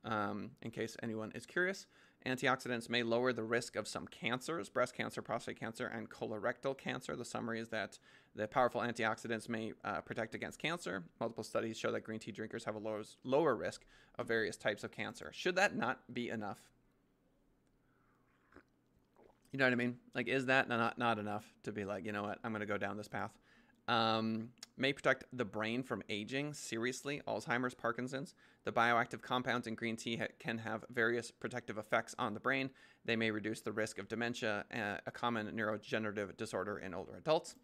um, 0.05 0.51
in 0.63 0.71
case 0.71 0.97
anyone 1.03 1.33
is 1.35 1.47
curious. 1.47 1.87
Antioxidants 2.27 2.89
may 2.89 3.03
lower 3.03 3.33
the 3.33 3.43
risk 3.43 3.77
of 3.77 3.89
some 3.89 4.07
cancers, 4.07 4.69
breast 4.69 4.95
cancer, 4.97 5.23
prostate 5.23 5.59
cancer, 5.59 5.87
and 5.87 6.09
colorectal 6.09 6.77
cancer. 6.77 7.17
The 7.17 7.25
summary 7.25 7.61
is 7.61 7.69
that 7.71 7.99
the 8.35 8.47
powerful 8.49 8.81
antioxidants 8.81 9.49
may 9.49 9.73
uh, 9.85 10.01
protect 10.01 10.35
against 10.35 10.59
cancer. 10.59 11.05
Multiple 11.21 11.45
studies 11.45 11.79
show 11.79 11.93
that 11.93 12.01
green 12.01 12.19
tea 12.19 12.33
drinkers 12.33 12.65
have 12.65 12.75
a 12.75 12.79
lower, 12.79 13.03
lower 13.25 13.55
risk 13.55 13.85
of 14.19 14.27
various 14.27 14.57
types 14.57 14.85
of 14.85 14.91
cancer. 14.91 15.31
Should 15.35 15.57
that 15.57 15.77
not 15.77 16.01
be 16.13 16.31
enough? 16.31 16.59
You 19.53 19.59
know 19.59 19.67
what 19.67 19.73
I 19.73 19.77
mean? 19.77 19.99
Like, 20.15 20.29
is 20.29 20.47
that 20.47 20.69
not, 20.69 20.99
not 20.99 21.19
enough 21.19 21.45
to 21.65 21.73
be 21.73 21.85
like, 21.85 22.07
you 22.07 22.13
know 22.13 22.23
what, 22.23 22.39
I'm 22.43 22.53
going 22.53 22.61
to 22.61 22.67
go 22.67 22.79
down 22.79 22.97
this 22.97 23.09
path? 23.09 23.33
Um, 23.87 24.49
may 24.79 24.95
protect 24.95 25.25
the 25.33 25.45
brain 25.45 25.83
from 25.83 26.03
aging 26.09 26.55
seriously, 26.55 27.21
Alzheimer's, 27.27 27.75
Parkinson's. 27.75 28.35
The 28.65 28.73
bioactive 28.73 29.21
compounds 29.21 29.67
in 29.67 29.75
green 29.75 29.97
tea 29.97 30.17
ha- 30.17 30.29
can 30.39 30.57
have 30.59 30.85
various 30.91 31.31
protective 31.31 31.77
effects 31.77 32.15
on 32.19 32.33
the 32.33 32.41
brain. 32.41 32.71
They 33.05 33.17
may 33.17 33.31
reduce 33.31 33.61
the 33.61 33.73
risk 33.73 33.99
of 33.99 34.09
dementia, 34.09 34.65
uh, 34.73 34.99
a 35.05 35.11
common 35.11 35.49
neurodegenerative 35.49 36.37
disorder 36.39 36.79
in 36.79 36.95
older 36.95 37.17
adults. 37.17 37.57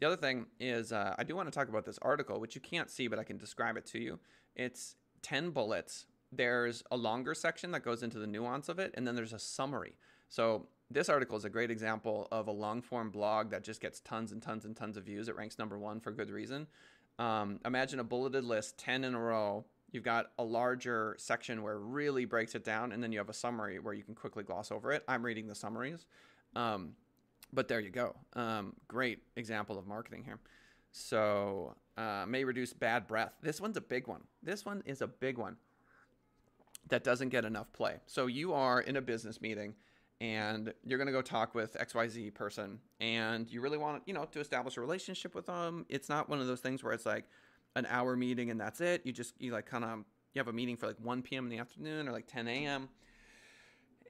The 0.00 0.06
other 0.06 0.16
thing 0.16 0.46
is, 0.58 0.92
uh, 0.92 1.14
I 1.18 1.24
do 1.24 1.36
want 1.36 1.52
to 1.52 1.56
talk 1.56 1.68
about 1.68 1.84
this 1.84 1.98
article, 2.00 2.40
which 2.40 2.54
you 2.54 2.60
can't 2.60 2.90
see, 2.90 3.06
but 3.06 3.18
I 3.18 3.24
can 3.24 3.36
describe 3.36 3.76
it 3.76 3.84
to 3.86 3.98
you. 3.98 4.18
It's 4.56 4.96
10 5.22 5.50
bullets. 5.50 6.06
There's 6.32 6.82
a 6.90 6.96
longer 6.96 7.34
section 7.34 7.70
that 7.72 7.84
goes 7.84 8.02
into 8.02 8.18
the 8.18 8.26
nuance 8.26 8.70
of 8.70 8.78
it, 8.78 8.94
and 8.94 9.06
then 9.06 9.14
there's 9.14 9.34
a 9.34 9.38
summary. 9.38 9.96
So 10.30 10.68
this 10.90 11.10
article 11.10 11.36
is 11.36 11.44
a 11.44 11.50
great 11.50 11.70
example 11.70 12.28
of 12.32 12.48
a 12.48 12.52
long 12.52 12.80
form 12.80 13.10
blog 13.10 13.50
that 13.50 13.62
just 13.62 13.80
gets 13.80 14.00
tons 14.00 14.32
and 14.32 14.40
tons 14.40 14.64
and 14.64 14.74
tons 14.74 14.96
of 14.96 15.04
views. 15.04 15.28
It 15.28 15.36
ranks 15.36 15.58
number 15.58 15.78
one 15.78 16.00
for 16.00 16.12
good 16.12 16.30
reason. 16.30 16.66
Um, 17.18 17.60
imagine 17.66 18.00
a 18.00 18.04
bulleted 18.04 18.44
list, 18.44 18.78
10 18.78 19.04
in 19.04 19.14
a 19.14 19.20
row. 19.20 19.66
You've 19.92 20.04
got 20.04 20.30
a 20.38 20.44
larger 20.44 21.16
section 21.18 21.62
where 21.62 21.74
it 21.74 21.80
really 21.82 22.24
breaks 22.24 22.54
it 22.54 22.64
down, 22.64 22.92
and 22.92 23.02
then 23.02 23.12
you 23.12 23.18
have 23.18 23.28
a 23.28 23.34
summary 23.34 23.78
where 23.80 23.92
you 23.92 24.04
can 24.04 24.14
quickly 24.14 24.44
gloss 24.44 24.72
over 24.72 24.92
it. 24.92 25.04
I'm 25.06 25.26
reading 25.26 25.46
the 25.46 25.54
summaries. 25.54 26.06
Um, 26.56 26.94
but 27.52 27.68
there 27.68 27.80
you 27.80 27.90
go. 27.90 28.16
Um, 28.34 28.74
great 28.88 29.20
example 29.36 29.78
of 29.78 29.86
marketing 29.86 30.24
here. 30.24 30.38
So, 30.92 31.74
uh, 31.96 32.24
may 32.26 32.44
reduce 32.44 32.72
bad 32.72 33.06
breath. 33.06 33.34
This 33.42 33.60
one's 33.60 33.76
a 33.76 33.80
big 33.80 34.08
one. 34.08 34.22
This 34.42 34.64
one 34.64 34.82
is 34.86 35.02
a 35.02 35.06
big 35.06 35.38
one 35.38 35.56
that 36.88 37.04
doesn't 37.04 37.28
get 37.28 37.44
enough 37.44 37.72
play. 37.72 37.96
So, 38.06 38.26
you 38.26 38.52
are 38.52 38.80
in 38.80 38.96
a 38.96 39.02
business 39.02 39.40
meeting 39.40 39.74
and 40.20 40.74
you're 40.84 40.98
going 40.98 41.06
to 41.06 41.12
go 41.12 41.22
talk 41.22 41.54
with 41.54 41.74
xyz 41.80 42.32
person 42.34 42.78
and 43.00 43.50
you 43.50 43.60
really 43.60 43.78
want 43.78 44.02
you 44.06 44.12
know 44.12 44.24
to 44.26 44.40
establish 44.40 44.76
a 44.76 44.80
relationship 44.80 45.34
with 45.34 45.46
them 45.46 45.86
it's 45.88 46.08
not 46.08 46.28
one 46.28 46.40
of 46.40 46.46
those 46.46 46.60
things 46.60 46.84
where 46.84 46.92
it's 46.92 47.06
like 47.06 47.24
an 47.76 47.86
hour 47.88 48.16
meeting 48.16 48.50
and 48.50 48.60
that's 48.60 48.80
it 48.80 49.00
you 49.04 49.12
just 49.12 49.34
you 49.40 49.52
like 49.52 49.66
kind 49.66 49.84
of 49.84 50.04
you 50.34 50.38
have 50.38 50.48
a 50.48 50.52
meeting 50.52 50.76
for 50.76 50.86
like 50.86 50.96
1 51.00 51.22
p.m 51.22 51.44
in 51.44 51.50
the 51.50 51.58
afternoon 51.58 52.08
or 52.08 52.12
like 52.12 52.26
10 52.26 52.48
a.m 52.48 52.88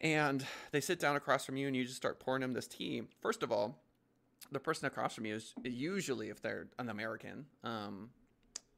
and 0.00 0.46
they 0.72 0.80
sit 0.80 0.98
down 0.98 1.16
across 1.16 1.44
from 1.44 1.56
you 1.56 1.66
and 1.66 1.76
you 1.76 1.84
just 1.84 1.96
start 1.96 2.20
pouring 2.20 2.40
them 2.40 2.52
this 2.52 2.66
tea 2.66 3.02
first 3.20 3.42
of 3.42 3.52
all 3.52 3.78
the 4.52 4.60
person 4.60 4.86
across 4.86 5.14
from 5.14 5.26
you 5.26 5.34
is 5.34 5.52
usually 5.62 6.30
if 6.30 6.40
they're 6.40 6.68
an 6.78 6.88
american 6.88 7.46
um, 7.64 8.10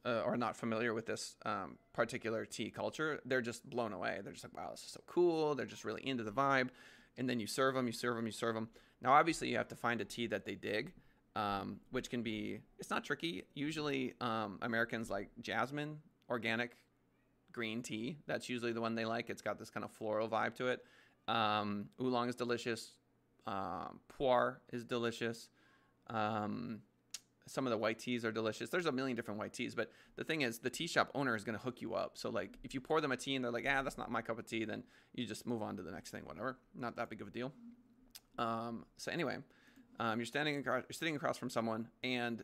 uh, 0.04 0.22
or 0.26 0.36
not 0.36 0.56
familiar 0.56 0.94
with 0.94 1.06
this 1.06 1.36
um, 1.46 1.78
particular 1.92 2.44
tea 2.44 2.70
culture, 2.70 3.20
they're 3.24 3.40
just 3.40 3.70
blown 3.70 3.92
away. 3.92 4.18
They're 4.24 4.32
just 4.32 4.44
like, 4.44 4.52
wow, 4.52 4.72
this 4.72 4.82
is 4.82 4.90
so 4.90 5.00
cool. 5.06 5.54
They're 5.54 5.64
just 5.64 5.84
really 5.84 6.04
into 6.04 6.24
the 6.24 6.32
vibe 6.32 6.70
and 7.16 7.28
then 7.28 7.40
you 7.40 7.46
serve 7.46 7.74
them, 7.74 7.86
you 7.86 7.92
serve 7.92 8.16
them, 8.16 8.26
you 8.26 8.32
serve 8.32 8.54
them. 8.54 8.68
Now, 9.00 9.12
obviously, 9.12 9.48
you 9.48 9.56
have 9.56 9.68
to 9.68 9.76
find 9.76 10.00
a 10.00 10.04
tea 10.04 10.26
that 10.28 10.44
they 10.44 10.54
dig, 10.54 10.92
um, 11.36 11.80
which 11.90 12.10
can 12.10 12.22
be 12.22 12.60
it's 12.78 12.90
not 12.90 13.04
tricky. 13.04 13.44
Usually, 13.54 14.14
um, 14.20 14.58
Americans 14.62 15.10
like 15.10 15.30
jasmine, 15.40 15.98
organic 16.30 16.76
green 17.52 17.82
tea. 17.82 18.18
That's 18.26 18.48
usually 18.48 18.72
the 18.72 18.80
one 18.80 18.94
they 18.94 19.04
like. 19.04 19.28
It's 19.28 19.42
got 19.42 19.58
this 19.58 19.70
kind 19.70 19.84
of 19.84 19.90
floral 19.90 20.28
vibe 20.28 20.54
to 20.56 20.68
it. 20.68 20.84
Um, 21.28 21.88
oolong 22.00 22.28
is 22.28 22.36
delicious. 22.36 22.92
Um, 23.46 24.00
pu'er 24.08 24.56
is 24.72 24.84
delicious. 24.84 25.48
Um, 26.08 26.80
some 27.46 27.66
of 27.66 27.70
the 27.70 27.78
white 27.78 27.98
teas 27.98 28.24
are 28.24 28.32
delicious. 28.32 28.70
There's 28.70 28.86
a 28.86 28.92
million 28.92 29.16
different 29.16 29.38
white 29.38 29.52
teas, 29.52 29.74
but 29.74 29.90
the 30.16 30.24
thing 30.24 30.42
is, 30.42 30.58
the 30.58 30.70
tea 30.70 30.86
shop 30.86 31.10
owner 31.14 31.34
is 31.34 31.42
going 31.42 31.58
to 31.58 31.62
hook 31.62 31.82
you 31.82 31.94
up. 31.94 32.12
So 32.14 32.30
like, 32.30 32.56
if 32.62 32.72
you 32.74 32.80
pour 32.80 33.00
them 33.00 33.12
a 33.12 33.16
tea 33.16 33.34
and 33.34 33.44
they're 33.44 33.52
like, 33.52 33.66
ah, 33.68 33.82
that's 33.82 33.98
not 33.98 34.10
my 34.10 34.22
cup 34.22 34.38
of 34.38 34.46
tea, 34.46 34.64
then 34.64 34.84
you 35.14 35.26
just 35.26 35.46
move 35.46 35.62
on 35.62 35.76
to 35.76 35.82
the 35.82 35.90
next 35.90 36.10
thing, 36.10 36.22
whatever. 36.24 36.58
Not 36.74 36.96
that 36.96 37.10
big 37.10 37.20
of 37.20 37.28
a 37.28 37.30
deal. 37.30 37.52
Um, 38.38 38.86
so 38.96 39.10
anyway, 39.10 39.38
um, 39.98 40.18
you're 40.18 40.26
standing, 40.26 40.56
across, 40.56 40.84
you're 40.88 40.94
sitting 40.94 41.16
across 41.16 41.36
from 41.36 41.50
someone, 41.50 41.88
and 42.02 42.42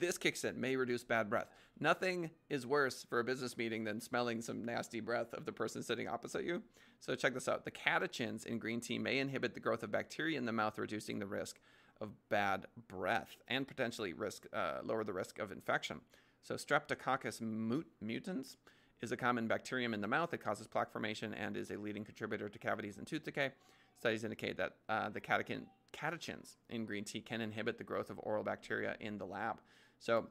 this 0.00 0.18
kicks 0.18 0.44
in. 0.44 0.60
May 0.60 0.76
reduce 0.76 1.04
bad 1.04 1.28
breath. 1.28 1.48
Nothing 1.78 2.30
is 2.48 2.66
worse 2.66 3.04
for 3.08 3.20
a 3.20 3.24
business 3.24 3.56
meeting 3.56 3.84
than 3.84 4.00
smelling 4.00 4.40
some 4.40 4.64
nasty 4.64 5.00
breath 5.00 5.32
of 5.34 5.44
the 5.44 5.52
person 5.52 5.82
sitting 5.82 6.08
opposite 6.08 6.44
you. 6.44 6.62
So 7.00 7.14
check 7.14 7.34
this 7.34 7.48
out. 7.48 7.64
The 7.64 7.70
catechins 7.70 8.46
in 8.46 8.58
green 8.58 8.80
tea 8.80 8.98
may 8.98 9.18
inhibit 9.18 9.54
the 9.54 9.60
growth 9.60 9.82
of 9.82 9.90
bacteria 9.90 10.38
in 10.38 10.46
the 10.46 10.52
mouth, 10.52 10.78
reducing 10.78 11.18
the 11.18 11.26
risk 11.26 11.58
of 12.00 12.10
bad 12.28 12.66
breath 12.88 13.36
and 13.48 13.66
potentially 13.66 14.12
risk 14.12 14.46
uh, 14.52 14.78
lower 14.84 15.04
the 15.04 15.12
risk 15.12 15.38
of 15.38 15.52
infection. 15.52 16.00
So 16.42 16.54
Streptococcus 16.54 17.40
mut- 17.40 17.86
mutans 18.04 18.56
is 19.02 19.12
a 19.12 19.16
common 19.16 19.46
bacterium 19.46 19.94
in 19.94 20.00
the 20.00 20.08
mouth 20.08 20.30
that 20.30 20.38
causes 20.38 20.66
plaque 20.66 20.90
formation 20.90 21.34
and 21.34 21.56
is 21.56 21.70
a 21.70 21.76
leading 21.76 22.04
contributor 22.04 22.48
to 22.48 22.58
cavities 22.58 22.98
and 22.98 23.06
tooth 23.06 23.24
decay. 23.24 23.50
Studies 23.98 24.24
indicate 24.24 24.56
that 24.58 24.76
uh, 24.88 25.08
the 25.08 25.20
catechin, 25.20 25.66
catechins 25.92 26.56
in 26.68 26.84
green 26.84 27.04
tea 27.04 27.20
can 27.20 27.40
inhibit 27.40 27.78
the 27.78 27.84
growth 27.84 28.10
of 28.10 28.20
oral 28.22 28.42
bacteria 28.42 28.96
in 29.00 29.18
the 29.18 29.24
lab. 29.24 29.60
So 29.98 30.26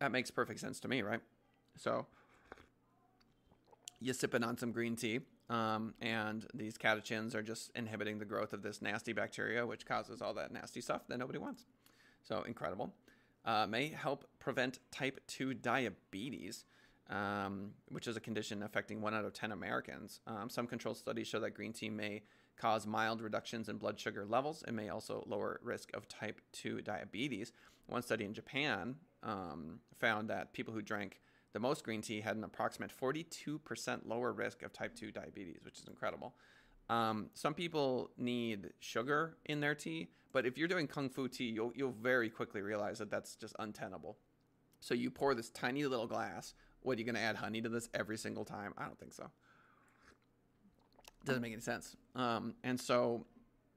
that 0.00 0.12
makes 0.12 0.30
perfect 0.30 0.60
sense 0.60 0.80
to 0.80 0.88
me, 0.88 1.02
right? 1.02 1.20
So 1.76 2.06
you're 4.00 4.14
sipping 4.14 4.44
on 4.44 4.58
some 4.58 4.72
green 4.72 4.96
tea 4.96 5.20
um, 5.48 5.94
and 6.00 6.46
these 6.54 6.76
catechins 6.76 7.34
are 7.34 7.42
just 7.42 7.70
inhibiting 7.76 8.18
the 8.18 8.24
growth 8.24 8.52
of 8.52 8.62
this 8.62 8.82
nasty 8.82 9.12
bacteria, 9.12 9.66
which 9.66 9.86
causes 9.86 10.20
all 10.20 10.34
that 10.34 10.52
nasty 10.52 10.80
stuff 10.80 11.02
that 11.08 11.18
nobody 11.18 11.38
wants. 11.38 11.64
So 12.22 12.42
incredible. 12.42 12.92
Uh, 13.44 13.66
may 13.66 13.88
help 13.88 14.26
prevent 14.40 14.80
type 14.90 15.20
2 15.28 15.54
diabetes, 15.54 16.64
um, 17.08 17.70
which 17.90 18.08
is 18.08 18.16
a 18.16 18.20
condition 18.20 18.64
affecting 18.64 19.00
1 19.00 19.14
out 19.14 19.24
of 19.24 19.32
10 19.32 19.52
Americans. 19.52 20.20
Um, 20.26 20.50
some 20.50 20.66
controlled 20.66 20.96
studies 20.96 21.28
show 21.28 21.38
that 21.38 21.50
green 21.54 21.72
tea 21.72 21.90
may 21.90 22.22
cause 22.56 22.86
mild 22.86 23.20
reductions 23.20 23.68
in 23.68 23.76
blood 23.76 23.98
sugar 23.98 24.24
levels. 24.24 24.64
It 24.66 24.74
may 24.74 24.88
also 24.88 25.24
lower 25.26 25.60
risk 25.62 25.90
of 25.94 26.08
type 26.08 26.40
2 26.52 26.82
diabetes. 26.82 27.52
One 27.86 28.02
study 28.02 28.24
in 28.24 28.34
Japan 28.34 28.96
um, 29.22 29.80
found 29.98 30.30
that 30.30 30.52
people 30.52 30.74
who 30.74 30.82
drank 30.82 31.20
the 31.52 31.60
most 31.60 31.84
green 31.84 32.02
tea 32.02 32.20
had 32.20 32.36
an 32.36 32.44
approximate 32.44 32.90
42% 32.94 34.00
lower 34.06 34.32
risk 34.32 34.62
of 34.62 34.72
type 34.72 34.94
2 34.94 35.12
diabetes, 35.12 35.60
which 35.62 35.78
is 35.78 35.84
incredible. 35.86 36.34
Um, 36.88 37.30
some 37.34 37.54
people 37.54 38.10
need 38.16 38.70
sugar 38.78 39.36
in 39.46 39.60
their 39.60 39.74
tea, 39.74 40.08
but 40.32 40.46
if 40.46 40.56
you're 40.56 40.68
doing 40.68 40.86
kung 40.86 41.08
fu 41.08 41.28
tea, 41.28 41.48
you'll, 41.48 41.72
you'll 41.74 41.94
very 42.00 42.28
quickly 42.30 42.60
realize 42.60 42.98
that 42.98 43.10
that's 43.10 43.36
just 43.36 43.56
untenable. 43.58 44.18
So 44.80 44.94
you 44.94 45.10
pour 45.10 45.34
this 45.34 45.50
tiny 45.50 45.84
little 45.84 46.06
glass. 46.06 46.54
What 46.82 46.96
are 46.96 46.98
you 47.00 47.04
going 47.04 47.16
to 47.16 47.20
add 47.20 47.36
honey 47.36 47.60
to 47.62 47.68
this 47.68 47.88
every 47.94 48.18
single 48.18 48.44
time? 48.44 48.72
I 48.78 48.84
don't 48.84 48.98
think 48.98 49.12
so. 49.12 49.30
Doesn't 51.26 51.42
make 51.42 51.52
any 51.52 51.60
sense. 51.60 51.96
Um, 52.14 52.54
and 52.64 52.80
so 52.80 53.26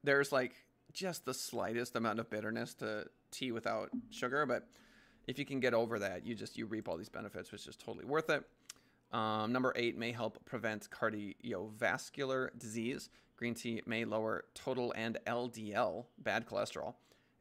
there's 0.04 0.32
like 0.32 0.52
just 0.92 1.24
the 1.24 1.34
slightest 1.34 1.96
amount 1.96 2.18
of 2.18 2.30
bitterness 2.30 2.74
to 2.74 3.06
tea 3.30 3.52
without 3.52 3.90
sugar, 4.10 4.46
but 4.46 4.66
if 5.26 5.38
you 5.38 5.44
can 5.44 5.60
get 5.60 5.74
over 5.74 5.98
that, 5.98 6.26
you 6.26 6.34
just 6.34 6.56
you 6.56 6.66
reap 6.66 6.88
all 6.88 6.96
these 6.96 7.08
benefits, 7.08 7.52
which 7.52 7.66
is 7.66 7.76
totally 7.76 8.04
worth 8.04 8.30
it. 8.30 8.44
Um, 9.12 9.52
number 9.52 9.72
eight 9.76 9.98
may 9.98 10.12
help 10.12 10.44
prevent 10.44 10.88
cardiovascular 10.90 12.56
disease. 12.58 13.10
Green 13.36 13.54
tea 13.54 13.82
may 13.86 14.04
lower 14.04 14.44
total 14.54 14.92
and 14.96 15.18
LDL, 15.26 16.04
bad 16.18 16.46
cholesterol, 16.46 16.94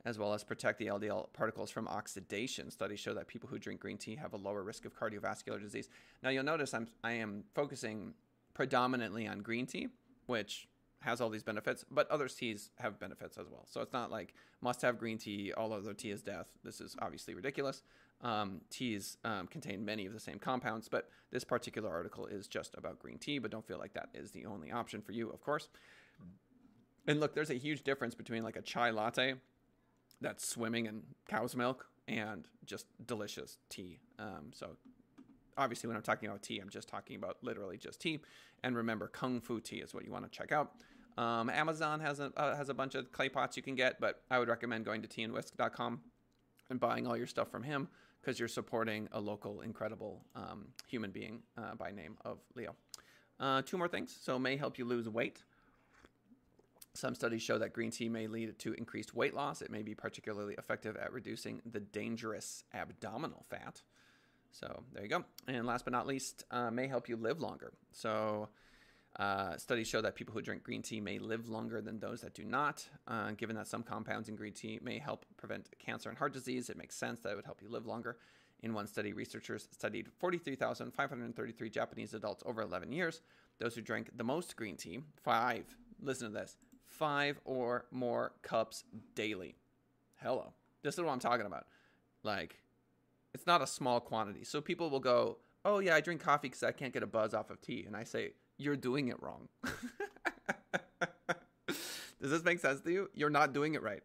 as 0.05 0.17
well 0.17 0.33
as 0.33 0.43
protect 0.43 0.79
the 0.79 0.87
LDL 0.87 1.31
particles 1.33 1.69
from 1.69 1.87
oxidation. 1.87 2.71
Studies 2.71 2.99
show 2.99 3.13
that 3.13 3.27
people 3.27 3.49
who 3.49 3.59
drink 3.59 3.81
green 3.81 3.97
tea 3.97 4.15
have 4.15 4.33
a 4.33 4.37
lower 4.37 4.63
risk 4.63 4.85
of 4.85 4.97
cardiovascular 4.97 5.59
disease. 5.59 5.89
Now 6.23 6.29
you'll 6.29 6.43
notice 6.43 6.73
I'm 6.73 6.87
I 7.03 7.13
am 7.13 7.43
focusing 7.53 8.13
predominantly 8.53 9.27
on 9.27 9.39
green 9.39 9.65
tea, 9.65 9.89
which 10.29 10.67
has 11.01 11.21
all 11.21 11.29
these 11.29 11.43
benefits, 11.43 11.83
but 11.89 12.09
other 12.11 12.27
teas 12.27 12.69
have 12.77 12.99
benefits 12.99 13.37
as 13.37 13.47
well. 13.49 13.65
So 13.67 13.81
it's 13.81 13.93
not 13.93 14.11
like 14.11 14.33
must 14.61 14.81
have 14.83 14.99
green 14.99 15.17
tea, 15.17 15.51
all 15.53 15.73
other 15.73 15.93
tea 15.93 16.11
is 16.11 16.21
death. 16.21 16.47
This 16.63 16.79
is 16.79 16.95
obviously 17.01 17.33
ridiculous. 17.33 17.81
Um, 18.21 18.61
teas 18.69 19.17
um, 19.23 19.47
contain 19.47 19.83
many 19.83 20.05
of 20.05 20.13
the 20.13 20.19
same 20.19 20.37
compounds, 20.37 20.87
but 20.87 21.09
this 21.31 21.43
particular 21.43 21.89
article 21.89 22.27
is 22.27 22.47
just 22.47 22.75
about 22.77 22.99
green 22.99 23.17
tea, 23.17 23.39
but 23.39 23.49
don't 23.49 23.65
feel 23.65 23.79
like 23.79 23.93
that 23.93 24.09
is 24.13 24.31
the 24.31 24.45
only 24.45 24.71
option 24.71 25.01
for 25.01 25.13
you, 25.13 25.29
of 25.29 25.41
course. 25.41 25.69
And 27.07 27.19
look, 27.19 27.33
there's 27.33 27.49
a 27.49 27.55
huge 27.55 27.83
difference 27.83 28.13
between 28.13 28.43
like 28.43 28.57
a 28.57 28.61
chai 28.61 28.91
latte 28.91 29.35
that's 30.21 30.45
swimming 30.45 30.85
in 30.85 31.01
cow's 31.27 31.55
milk 31.55 31.87
and 32.07 32.45
just 32.65 32.85
delicious 33.05 33.57
tea. 33.69 33.99
Um, 34.19 34.51
so 34.53 34.75
obviously 35.57 35.87
when 35.87 35.97
I'm 35.97 36.03
talking 36.03 36.29
about 36.29 36.43
tea, 36.43 36.59
I'm 36.59 36.69
just 36.69 36.87
talking 36.87 37.15
about 37.15 37.37
literally 37.41 37.77
just 37.77 37.99
tea. 37.99 38.19
And 38.63 38.75
remember, 38.75 39.07
Kung 39.07 39.41
Fu 39.41 39.59
tea 39.59 39.77
is 39.77 39.93
what 39.93 40.05
you 40.05 40.11
want 40.11 40.25
to 40.25 40.37
check 40.37 40.51
out. 40.51 40.73
Um, 41.17 41.49
Amazon 41.49 41.99
has 41.99 42.19
a 42.19 42.31
uh, 42.37 42.55
has 42.55 42.69
a 42.69 42.73
bunch 42.73 42.95
of 42.95 43.11
clay 43.11 43.29
pots 43.29 43.57
you 43.57 43.63
can 43.63 43.75
get, 43.75 43.99
but 43.99 44.21
I 44.31 44.39
would 44.39 44.47
recommend 44.47 44.85
going 44.85 45.01
to 45.01 45.07
teaandwhisk.com 45.07 45.99
and 46.69 46.79
buying 46.79 47.07
all 47.07 47.17
your 47.17 47.27
stuff 47.27 47.49
from 47.49 47.63
him 47.63 47.87
because 48.21 48.39
you're 48.39 48.47
supporting 48.47 49.07
a 49.11 49.19
local, 49.19 49.61
incredible 49.61 50.23
um, 50.35 50.67
human 50.87 51.11
being 51.11 51.41
uh, 51.57 51.75
by 51.75 51.91
name 51.91 52.17
of 52.25 52.39
Leo. 52.55 52.75
Uh, 53.39 53.61
two 53.61 53.77
more 53.77 53.87
things. 53.87 54.17
So, 54.21 54.37
may 54.37 54.57
help 54.57 54.77
you 54.77 54.85
lose 54.85 55.07
weight. 55.07 55.41
Some 56.93 57.15
studies 57.15 57.41
show 57.41 57.57
that 57.59 57.71
green 57.71 57.91
tea 57.91 58.09
may 58.09 58.27
lead 58.27 58.57
to 58.59 58.73
increased 58.73 59.13
weight 59.13 59.33
loss. 59.33 59.61
It 59.61 59.71
may 59.71 59.83
be 59.83 59.95
particularly 59.95 60.55
effective 60.57 60.97
at 60.97 61.13
reducing 61.13 61.61
the 61.69 61.79
dangerous 61.79 62.63
abdominal 62.73 63.45
fat. 63.49 63.81
So, 64.51 64.83
there 64.93 65.03
you 65.03 65.09
go. 65.09 65.23
And 65.47 65.65
last 65.65 65.85
but 65.85 65.91
not 65.91 66.07
least, 66.07 66.43
uh, 66.51 66.71
may 66.71 66.87
help 66.87 67.07
you 67.07 67.15
live 67.15 67.39
longer. 67.39 67.71
So, 67.91 68.49
uh, 69.17 69.57
studies 69.57 69.87
show 69.87 70.01
that 70.01 70.15
people 70.15 70.33
who 70.33 70.41
drink 70.41 70.63
green 70.63 70.81
tea 70.81 71.01
may 71.01 71.19
live 71.19 71.49
longer 71.49 71.81
than 71.81 71.99
those 71.99 72.21
that 72.21 72.33
do 72.33 72.43
not. 72.43 72.87
Uh, 73.07 73.31
given 73.31 73.55
that 73.55 73.67
some 73.67 73.83
compounds 73.83 74.29
in 74.29 74.35
green 74.35 74.53
tea 74.53 74.79
may 74.81 74.99
help 74.99 75.25
prevent 75.37 75.69
cancer 75.79 76.09
and 76.09 76.17
heart 76.17 76.33
disease, 76.33 76.69
it 76.69 76.77
makes 76.77 76.95
sense 76.95 77.19
that 77.21 77.31
it 77.31 77.35
would 77.35 77.45
help 77.45 77.61
you 77.61 77.69
live 77.69 77.85
longer. 77.85 78.17
In 78.61 78.73
one 78.73 78.87
study, 78.87 79.13
researchers 79.13 79.67
studied 79.71 80.07
43,533 80.19 81.69
Japanese 81.69 82.13
adults 82.13 82.43
over 82.45 82.61
11 82.61 82.91
years. 82.91 83.21
Those 83.57 83.75
who 83.75 83.81
drank 83.81 84.09
the 84.17 84.23
most 84.23 84.55
green 84.55 84.75
tea, 84.75 84.99
five, 85.23 85.65
listen 86.01 86.27
to 86.27 86.33
this, 86.33 86.55
five 86.85 87.39
or 87.45 87.85
more 87.91 88.33
cups 88.41 88.83
daily. 89.15 89.55
Hello. 90.21 90.53
This 90.81 90.95
is 90.95 91.01
what 91.01 91.11
I'm 91.11 91.19
talking 91.19 91.45
about. 91.45 91.67
Like, 92.23 92.57
it's 93.33 93.45
not 93.47 93.61
a 93.61 93.67
small 93.67 93.99
quantity. 93.99 94.43
So 94.43 94.61
people 94.61 94.89
will 94.89 94.99
go, 94.99 95.37
oh, 95.65 95.79
yeah, 95.79 95.95
I 95.95 96.01
drink 96.01 96.21
coffee 96.21 96.47
because 96.49 96.63
I 96.63 96.71
can't 96.71 96.93
get 96.93 97.03
a 97.03 97.07
buzz 97.07 97.33
off 97.33 97.49
of 97.49 97.61
tea. 97.61 97.83
And 97.85 97.95
I 97.95 98.03
say, 98.03 98.31
you're 98.57 98.75
doing 98.75 99.09
it 99.09 99.21
wrong. 99.21 99.47
Does 101.67 102.31
this 102.31 102.43
make 102.43 102.59
sense 102.59 102.81
to 102.81 102.91
you? 102.91 103.09
You're 103.13 103.29
not 103.29 103.53
doing 103.53 103.75
it 103.75 103.81
right. 103.81 104.03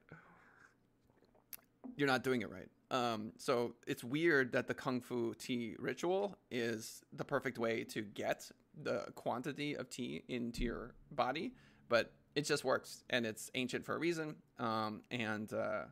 You're 1.97 2.09
not 2.09 2.23
doing 2.23 2.43
it 2.43 2.50
right. 2.50 2.69
Um, 2.90 3.33
so 3.38 3.75
it's 3.87 4.04
weird 4.04 4.52
that 4.52 4.69
the 4.69 4.75
kung 4.75 5.00
fu 5.00 5.35
tea 5.35 5.75
ritual 5.78 6.38
is 6.50 7.02
the 7.12 7.25
perfect 7.25 7.59
way 7.59 7.83
to 7.85 8.02
get 8.02 8.50
the 8.83 9.07
quantity 9.14 9.76
of 9.76 9.90
tea 9.90 10.23
into 10.28 10.62
your 10.62 10.95
body, 11.11 11.54
but 11.88 12.12
it 12.35 12.43
just 12.43 12.64
works 12.64 13.04
and 13.11 13.26
it's 13.26 13.50
ancient 13.54 13.85
for 13.85 13.97
a 13.97 13.99
reason. 13.99 14.37
Um, 14.59 15.02
and 15.11 15.52
uh, 15.52 15.85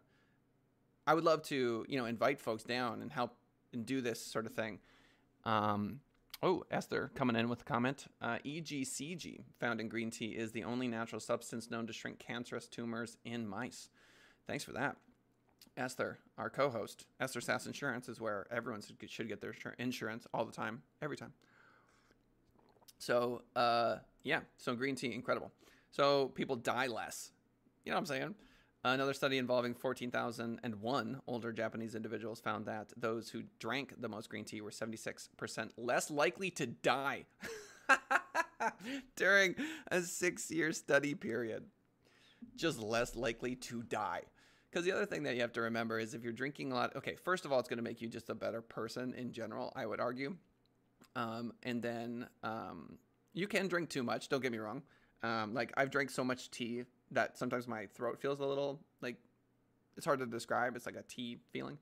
I 1.07 1.15
would 1.15 1.25
love 1.25 1.43
to, 1.45 1.85
you 1.89 1.99
know, 1.99 2.05
invite 2.05 2.41
folks 2.41 2.63
down 2.63 3.03
and 3.03 3.11
help 3.11 3.35
and 3.73 3.85
do 3.85 4.01
this 4.01 4.25
sort 4.25 4.47
of 4.47 4.55
thing. 4.55 4.79
Um, 5.45 6.01
oh, 6.43 6.65
Esther 6.71 7.11
coming 7.15 7.37
in 7.37 7.49
with 7.49 7.63
a 7.63 7.65
comment. 7.65 8.07
Uh, 8.21 8.39
EGCG 8.45 9.43
found 9.59 9.81
in 9.81 9.89
green 9.89 10.11
tea 10.11 10.31
is 10.31 10.53
the 10.53 10.65
only 10.65 10.89
natural 10.89 11.21
substance 11.21 11.71
known 11.71 11.87
to 11.87 11.93
shrink 11.93 12.19
cancerous 12.19 12.69
tumors 12.69 13.17
in 13.25 13.47
mice. 13.47 13.89
Thanks 14.47 14.65
for 14.65 14.73
that. 14.73 14.97
Esther, 15.77 16.19
our 16.37 16.51
co-host, 16.51 17.07
Esther 17.19 17.41
Sass 17.41 17.67
Insurance 17.67 18.09
is 18.09 18.21
where 18.21 18.47
everyone 18.51 18.83
should 19.09 19.29
get 19.29 19.41
their 19.41 19.55
insurance 19.79 20.27
all 20.35 20.45
the 20.45 20.53
time, 20.53 20.83
every 21.01 21.17
time. 21.17 21.33
So, 22.99 23.43
uh, 23.57 23.97
yeah, 24.23 24.41
so 24.59 24.75
green 24.75 24.95
tea, 24.95 25.15
incredible. 25.15 25.51
So 25.91 26.29
people 26.29 26.57
die 26.57 26.87
less. 26.87 27.33
You 27.85 27.91
know 27.91 27.97
what 27.97 28.01
I'm 28.01 28.07
saying? 28.07 28.35
Another 28.85 29.15
study 29.15 29.39
involving 29.39 29.75
14,001 29.75 31.21
older 31.29 31.53
Japanese 31.53 31.95
individuals 31.95 32.41
found 32.41 32.67
that 32.67 32.93
those 32.97 33.29
who 33.29 33.45
drank 33.61 33.95
the 34.01 34.09
most 34.09 34.29
green 34.29 34.45
tea 34.45 34.61
were 34.61 34.71
76% 34.71 35.71
less 35.77 36.11
likely 36.11 36.51
to 36.51 36.67
die 36.67 37.25
during 39.17 39.55
a 39.93 40.03
six 40.03 40.51
year 40.51 40.73
study 40.73 41.15
period. 41.15 41.65
Just 42.57 42.83
less 42.83 43.15
likely 43.15 43.55
to 43.55 43.85
die. 43.85 44.23
Because 44.69 44.85
the 44.85 44.91
other 44.91 45.07
thing 45.07 45.23
that 45.25 45.37
you 45.37 45.43
have 45.43 45.53
to 45.53 45.61
remember 45.61 46.01
is 46.01 46.13
if 46.13 46.25
you're 46.25 46.33
drinking 46.33 46.73
a 46.73 46.75
lot, 46.75 46.97
okay, 46.97 47.15
first 47.15 47.45
of 47.45 47.53
all, 47.53 47.61
it's 47.61 47.69
going 47.69 47.77
to 47.77 47.85
make 47.85 48.01
you 48.01 48.09
just 48.09 48.31
a 48.31 48.35
better 48.35 48.61
person 48.61 49.15
in 49.15 49.31
general, 49.31 49.73
I 49.77 49.87
would 49.87 50.01
argue. 50.01 50.35
Um, 51.15 51.53
and 51.63 51.81
then 51.81 52.27
um, 52.43 52.99
you 53.33 53.47
can 53.47 53.69
drink 53.69 53.91
too 53.91 54.03
much, 54.03 54.29
don't 54.29 54.43
get 54.43 54.51
me 54.51 54.59
wrong. 54.59 54.83
Um, 55.23 55.55
like 55.55 55.73
I've 55.77 55.91
drank 55.91 56.11
so 56.11 56.25
much 56.25 56.51
tea 56.51 56.83
that 57.13 57.39
sometimes 57.39 57.69
my 57.69 57.87
throat 57.87 58.21
feels 58.21 58.41
a 58.41 58.47
little 58.47 58.81
like 59.01 59.17
it's 59.97 60.07
hard 60.07 60.19
to 60.21 60.27
describe. 60.27 60.77
It's 60.77 60.87
like 60.87 60.97
a 60.97 61.03
tea 61.03 61.39
feeling, 61.53 61.79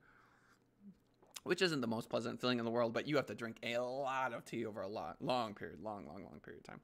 which 1.43 1.61
isn't 1.61 1.81
the 1.81 1.87
most 1.87 2.09
pleasant 2.09 2.39
feeling 2.41 2.59
in 2.59 2.65
the 2.65 2.71
world, 2.71 2.93
but 2.93 3.07
you 3.07 3.15
have 3.15 3.25
to 3.27 3.35
drink 3.35 3.57
a 3.63 3.77
lot 3.77 4.33
of 4.33 4.45
tea 4.45 4.65
over 4.65 4.81
a 4.81 4.87
lot, 4.87 5.17
long 5.21 5.53
period, 5.53 5.81
long, 5.81 6.05
long, 6.05 6.23
long 6.23 6.39
period 6.43 6.61
of 6.61 6.67
time. 6.67 6.81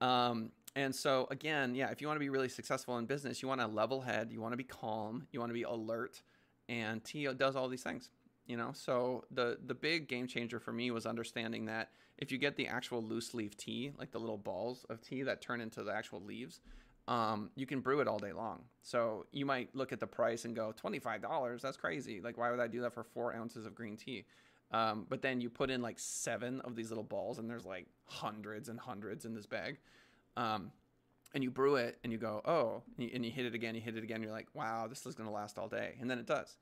Um, 0.00 0.50
and 0.74 0.94
so 0.94 1.26
again, 1.30 1.74
yeah, 1.74 1.90
if 1.90 2.00
you 2.00 2.06
want 2.06 2.16
to 2.16 2.20
be 2.20 2.28
really 2.28 2.48
successful 2.48 2.98
in 2.98 3.06
business, 3.06 3.42
you 3.42 3.48
want 3.48 3.60
to 3.60 3.66
level 3.66 4.00
head, 4.00 4.30
you 4.30 4.40
want 4.40 4.52
to 4.52 4.58
be 4.58 4.64
calm, 4.64 5.26
you 5.32 5.40
want 5.40 5.50
to 5.50 5.54
be 5.54 5.62
alert, 5.62 6.22
and 6.68 7.02
tea 7.04 7.26
does 7.36 7.56
all 7.56 7.68
these 7.68 7.82
things. 7.82 8.10
You 8.46 8.56
know, 8.56 8.70
so 8.72 9.24
the 9.32 9.58
the 9.66 9.74
big 9.74 10.06
game 10.06 10.28
changer 10.28 10.60
for 10.60 10.72
me 10.72 10.92
was 10.92 11.04
understanding 11.04 11.64
that 11.66 11.90
if 12.18 12.30
you 12.30 12.38
get 12.38 12.56
the 12.56 12.68
actual 12.68 13.02
loose 13.02 13.34
leaf 13.34 13.56
tea, 13.56 13.92
like 13.98 14.12
the 14.12 14.20
little 14.20 14.38
balls 14.38 14.86
of 14.88 15.00
tea 15.00 15.22
that 15.22 15.42
turn 15.42 15.60
into 15.60 15.82
the 15.82 15.92
actual 15.92 16.22
leaves, 16.22 16.60
um, 17.08 17.50
you 17.54 17.66
can 17.66 17.80
brew 17.80 18.00
it 18.00 18.08
all 18.08 18.18
day 18.18 18.32
long. 18.32 18.62
So 18.82 19.26
you 19.32 19.46
might 19.46 19.74
look 19.74 19.92
at 19.92 20.00
the 20.00 20.06
price 20.06 20.44
and 20.44 20.54
go, 20.56 20.74
$25, 20.82 21.60
that's 21.60 21.76
crazy. 21.76 22.20
Like, 22.20 22.36
why 22.36 22.50
would 22.50 22.60
I 22.60 22.66
do 22.66 22.80
that 22.82 22.94
for 22.94 23.04
four 23.04 23.34
ounces 23.34 23.66
of 23.66 23.74
green 23.74 23.96
tea? 23.96 24.24
Um, 24.72 25.06
but 25.08 25.22
then 25.22 25.40
you 25.40 25.48
put 25.48 25.70
in 25.70 25.80
like 25.80 25.98
seven 25.98 26.60
of 26.62 26.74
these 26.74 26.88
little 26.90 27.04
balls, 27.04 27.38
and 27.38 27.48
there's 27.48 27.64
like 27.64 27.86
hundreds 28.04 28.68
and 28.68 28.78
hundreds 28.78 29.24
in 29.24 29.34
this 29.34 29.46
bag. 29.46 29.78
Um, 30.36 30.72
and 31.34 31.44
you 31.44 31.50
brew 31.50 31.76
it 31.76 31.98
and 32.02 32.12
you 32.12 32.18
go, 32.18 32.40
oh, 32.44 32.82
and 32.96 33.06
you, 33.06 33.10
and 33.14 33.24
you 33.24 33.30
hit 33.30 33.46
it 33.46 33.54
again, 33.54 33.74
you 33.74 33.80
hit 33.80 33.96
it 33.96 34.02
again. 34.02 34.22
You're 34.22 34.32
like, 34.32 34.48
wow, 34.54 34.86
this 34.88 35.04
is 35.06 35.14
going 35.14 35.28
to 35.28 35.34
last 35.34 35.58
all 35.58 35.68
day. 35.68 35.94
And 36.00 36.10
then 36.10 36.18
it 36.18 36.26
does. 36.26 36.56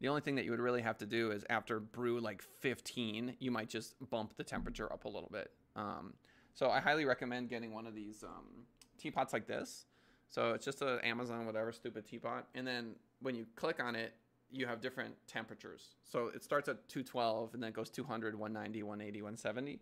The 0.00 0.08
only 0.08 0.20
thing 0.20 0.36
that 0.36 0.44
you 0.44 0.50
would 0.50 0.60
really 0.60 0.82
have 0.82 0.98
to 0.98 1.06
do 1.06 1.32
is 1.32 1.44
after 1.50 1.80
brew 1.80 2.20
like 2.20 2.42
15, 2.60 3.36
you 3.40 3.50
might 3.50 3.68
just 3.68 3.94
bump 4.10 4.36
the 4.36 4.44
temperature 4.44 4.92
up 4.92 5.06
a 5.06 5.08
little 5.08 5.30
bit. 5.32 5.50
Um, 5.74 6.14
so 6.54 6.70
I 6.70 6.78
highly 6.80 7.04
recommend 7.04 7.48
getting 7.48 7.72
one 7.72 7.86
of 7.86 7.94
these 7.94 8.22
um, 8.22 8.66
teapots 8.98 9.32
like 9.32 9.46
this. 9.46 9.86
So 10.28 10.52
it's 10.52 10.64
just 10.64 10.82
an 10.82 11.00
Amazon 11.00 11.46
whatever 11.46 11.72
stupid 11.72 12.06
teapot, 12.06 12.46
and 12.54 12.66
then 12.66 12.94
when 13.20 13.34
you 13.34 13.46
click 13.56 13.82
on 13.82 13.96
it, 13.96 14.12
you 14.50 14.66
have 14.66 14.80
different 14.80 15.14
temperatures. 15.26 15.94
So 16.04 16.30
it 16.34 16.42
starts 16.42 16.68
at 16.68 16.88
212 16.88 17.54
and 17.54 17.62
then 17.62 17.72
goes 17.72 17.90
200, 17.90 18.38
190, 18.38 18.82
180, 18.82 19.22
170. 19.22 19.78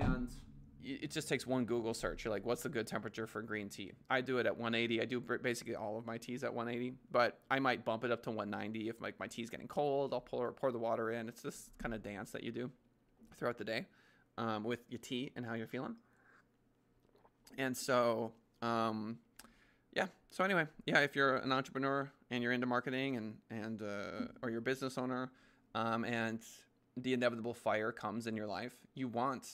And 0.00 0.28
it 0.82 1.10
just 1.10 1.28
takes 1.28 1.46
one 1.46 1.64
Google 1.64 1.94
search. 1.94 2.24
You're 2.24 2.32
like, 2.32 2.44
what's 2.44 2.62
the 2.62 2.68
good 2.68 2.86
temperature 2.86 3.26
for 3.26 3.40
green 3.40 3.68
tea? 3.68 3.92
I 4.10 4.20
do 4.20 4.38
it 4.38 4.46
at 4.46 4.56
180. 4.56 5.00
I 5.00 5.04
do 5.06 5.20
basically 5.20 5.74
all 5.74 5.96
of 5.96 6.04
my 6.04 6.18
teas 6.18 6.44
at 6.44 6.52
180, 6.52 6.96
but 7.10 7.40
I 7.50 7.58
might 7.58 7.84
bump 7.84 8.04
it 8.04 8.10
up 8.10 8.22
to 8.24 8.30
190 8.30 8.88
if 8.88 9.00
like 9.00 9.18
my 9.18 9.26
tea's 9.26 9.48
getting 9.48 9.68
cold. 9.68 10.12
I'll 10.12 10.20
pour 10.20 10.52
pour 10.52 10.72
the 10.72 10.78
water 10.78 11.12
in. 11.12 11.28
It's 11.28 11.40
this 11.40 11.70
kind 11.78 11.94
of 11.94 12.02
dance 12.02 12.30
that 12.32 12.42
you 12.42 12.52
do 12.52 12.70
throughout 13.38 13.56
the 13.56 13.64
day 13.64 13.86
um, 14.36 14.64
with 14.64 14.80
your 14.90 14.98
tea 14.98 15.32
and 15.36 15.46
how 15.46 15.54
you're 15.54 15.66
feeling. 15.66 15.96
And 17.56 17.76
so, 17.76 18.32
um, 18.64 19.18
yeah. 19.92 20.06
So 20.30 20.44
anyway, 20.44 20.66
yeah, 20.86 21.00
if 21.00 21.14
you're 21.14 21.36
an 21.36 21.52
entrepreneur 21.52 22.10
and 22.30 22.42
you're 22.42 22.52
into 22.52 22.66
marketing 22.66 23.16
and 23.16 23.36
and 23.50 23.82
uh, 23.82 24.28
or 24.42 24.50
you're 24.50 24.58
a 24.58 24.62
business 24.62 24.98
owner, 24.98 25.30
um, 25.74 26.04
and 26.04 26.40
the 26.96 27.12
inevitable 27.12 27.54
fire 27.54 27.92
comes 27.92 28.26
in 28.26 28.36
your 28.36 28.46
life, 28.46 28.74
you 28.94 29.08
want 29.08 29.48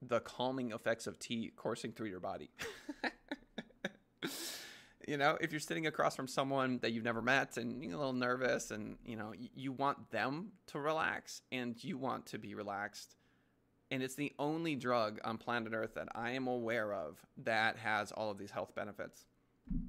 the 0.00 0.20
calming 0.20 0.72
effects 0.72 1.06
of 1.06 1.18
tea 1.18 1.52
coursing 1.56 1.92
through 1.92 2.08
your 2.08 2.20
body. 2.20 2.50
you 5.08 5.16
know, 5.16 5.36
if 5.40 5.52
you're 5.52 5.60
sitting 5.60 5.86
across 5.86 6.14
from 6.14 6.28
someone 6.28 6.78
that 6.82 6.92
you've 6.92 7.04
never 7.04 7.22
met 7.22 7.56
and 7.56 7.82
you're 7.82 7.94
a 7.94 7.96
little 7.96 8.12
nervous 8.12 8.70
and, 8.70 8.96
you 9.04 9.16
know, 9.16 9.32
you, 9.36 9.48
you 9.54 9.72
want 9.72 10.10
them 10.10 10.52
to 10.68 10.78
relax 10.78 11.42
and 11.50 11.82
you 11.82 11.98
want 11.98 12.26
to 12.26 12.38
be 12.38 12.54
relaxed. 12.54 13.16
And 13.90 14.02
it's 14.02 14.14
the 14.14 14.32
only 14.38 14.76
drug 14.76 15.18
on 15.24 15.38
planet 15.38 15.72
Earth 15.74 15.94
that 15.94 16.08
I 16.14 16.32
am 16.32 16.46
aware 16.46 16.92
of 16.92 17.16
that 17.44 17.76
has 17.78 18.12
all 18.12 18.30
of 18.30 18.38
these 18.38 18.50
health 18.50 18.74
benefits. 18.74 19.26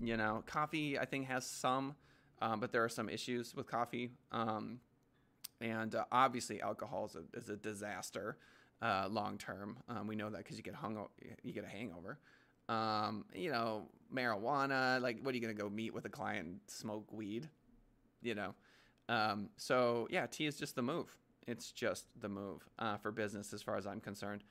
You 0.02 0.18
know, 0.18 0.44
coffee, 0.46 0.98
I 0.98 1.06
think, 1.06 1.28
has 1.28 1.46
some, 1.46 1.96
um, 2.42 2.60
but 2.60 2.72
there 2.72 2.84
are 2.84 2.90
some 2.90 3.10
issues 3.10 3.54
with 3.56 3.68
coffee. 3.68 4.12
Um, 4.32 4.80
and 5.62 5.96
uh, 5.96 6.06
obviously, 6.12 6.62
alcohol 6.62 7.06
is 7.06 7.16
a, 7.16 7.38
is 7.38 7.50
a 7.50 7.58
disaster 7.58 8.38
uh, 8.82 9.08
long 9.10 9.38
term. 9.38 9.78
Um, 9.90 10.08
we 10.08 10.16
know 10.16 10.30
that 10.30 10.40
because 10.40 10.58
you 10.58 10.64
get 10.64 10.76
hung, 10.76 11.06
you 11.44 11.54
get 11.54 11.64
a 11.64 11.68
hangover. 11.68 12.20
Um, 12.70 13.26
you 13.34 13.52
know, 13.52 13.88
marijuana. 14.14 15.02
Like, 15.02 15.20
what 15.22 15.34
are 15.34 15.36
you 15.38 15.42
gonna 15.42 15.54
go 15.54 15.70
meet 15.70 15.94
with 15.94 16.06
a 16.06 16.10
client 16.10 16.48
and 16.48 16.60
smoke 16.68 17.12
weed? 17.12 17.50
You 18.22 18.36
know, 18.36 18.56
um, 19.08 19.50
so 19.58 20.08
yeah, 20.10 20.26
tea 20.28 20.46
is 20.46 20.58
just 20.58 20.76
the 20.76 20.82
move. 20.82 21.18
It's 21.50 21.72
just 21.72 22.06
the 22.22 22.30
move 22.30 22.68
uh, 22.78 22.98
for 22.98 23.12
business, 23.12 23.54
as 23.54 23.62
far 23.62 23.76
as 23.76 23.88
I'm 23.88 24.00
concerned. 24.00 24.44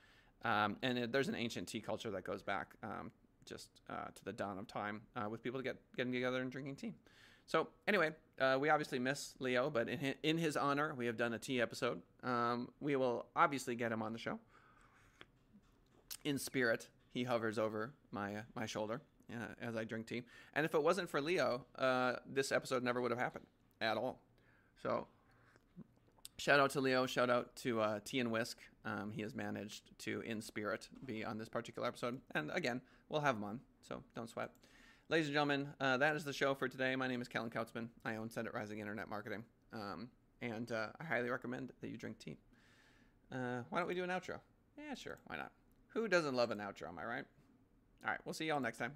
Um, 0.44 0.76
and 0.82 0.98
it, 0.98 1.12
there's 1.12 1.28
an 1.28 1.34
ancient 1.34 1.68
tea 1.68 1.80
culture 1.80 2.10
that 2.10 2.24
goes 2.24 2.42
back 2.42 2.74
um, 2.82 3.10
just 3.44 3.68
uh, 3.88 4.06
to 4.14 4.24
the 4.24 4.32
dawn 4.32 4.58
of 4.58 4.66
time 4.66 5.02
uh, 5.16 5.28
with 5.28 5.42
people 5.42 5.60
get 5.62 5.76
getting 5.96 6.12
together 6.12 6.40
and 6.42 6.50
drinking 6.50 6.76
tea. 6.76 6.94
So 7.46 7.68
anyway, 7.86 8.10
uh, 8.40 8.58
we 8.60 8.68
obviously 8.68 8.98
miss 8.98 9.34
Leo, 9.38 9.70
but 9.70 9.88
in 9.88 9.98
his, 9.98 10.14
in 10.22 10.38
his 10.38 10.56
honor, 10.56 10.94
we 10.94 11.06
have 11.06 11.16
done 11.16 11.32
a 11.32 11.38
tea 11.38 11.60
episode. 11.62 12.02
Um, 12.22 12.68
we 12.80 12.94
will 12.96 13.26
obviously 13.34 13.74
get 13.74 13.90
him 13.90 14.02
on 14.02 14.12
the 14.12 14.18
show. 14.18 14.38
In 16.24 16.36
spirit, 16.38 16.88
he 17.10 17.24
hovers 17.24 17.58
over 17.58 17.94
my 18.10 18.36
uh, 18.36 18.42
my 18.54 18.66
shoulder 18.66 19.00
uh, 19.32 19.54
as 19.62 19.76
I 19.76 19.84
drink 19.84 20.08
tea. 20.08 20.22
And 20.54 20.66
if 20.66 20.74
it 20.74 20.82
wasn't 20.82 21.08
for 21.08 21.20
Leo, 21.20 21.64
uh, 21.78 22.14
this 22.26 22.52
episode 22.52 22.82
never 22.82 23.00
would 23.00 23.12
have 23.12 23.20
happened 23.20 23.46
at 23.80 23.96
all. 23.96 24.20
So 24.82 25.06
Shout 26.38 26.60
out 26.60 26.70
to 26.70 26.80
Leo. 26.80 27.04
Shout 27.04 27.30
out 27.30 27.54
to 27.56 27.80
uh, 27.80 27.98
Tea 28.04 28.20
and 28.20 28.30
Whisk. 28.30 28.58
Um, 28.84 29.10
he 29.10 29.22
has 29.22 29.34
managed 29.34 29.90
to, 29.98 30.20
in 30.20 30.40
spirit, 30.40 30.88
be 31.04 31.24
on 31.24 31.36
this 31.36 31.48
particular 31.48 31.88
episode. 31.88 32.20
And 32.32 32.52
again, 32.54 32.80
we'll 33.08 33.20
have 33.20 33.34
him 33.34 33.42
on, 33.42 33.60
so 33.86 34.02
don't 34.14 34.30
sweat. 34.30 34.50
Ladies 35.08 35.26
and 35.26 35.34
gentlemen, 35.34 35.68
uh, 35.80 35.96
that 35.96 36.14
is 36.14 36.22
the 36.22 36.32
show 36.32 36.54
for 36.54 36.68
today. 36.68 36.94
My 36.94 37.08
name 37.08 37.20
is 37.20 37.26
Kellen 37.26 37.50
Kautzman. 37.50 37.88
I 38.04 38.16
own 38.16 38.30
Send 38.30 38.46
It 38.46 38.54
Rising 38.54 38.78
Internet 38.78 39.10
Marketing. 39.10 39.42
Um, 39.72 40.08
and 40.40 40.70
uh, 40.70 40.88
I 41.00 41.04
highly 41.04 41.28
recommend 41.28 41.72
that 41.80 41.88
you 41.88 41.96
drink 41.96 42.20
tea. 42.20 42.36
Uh, 43.32 43.62
why 43.70 43.80
don't 43.80 43.88
we 43.88 43.94
do 43.94 44.04
an 44.04 44.10
outro? 44.10 44.38
Yeah, 44.78 44.94
sure. 44.94 45.18
Why 45.26 45.38
not? 45.38 45.50
Who 45.88 46.06
doesn't 46.06 46.36
love 46.36 46.52
an 46.52 46.58
outro? 46.58 46.88
Am 46.88 46.98
I 47.00 47.04
right? 47.04 47.24
All 48.04 48.10
right. 48.12 48.20
We'll 48.24 48.32
see 48.34 48.46
y'all 48.46 48.60
next 48.60 48.78
time. 48.78 48.92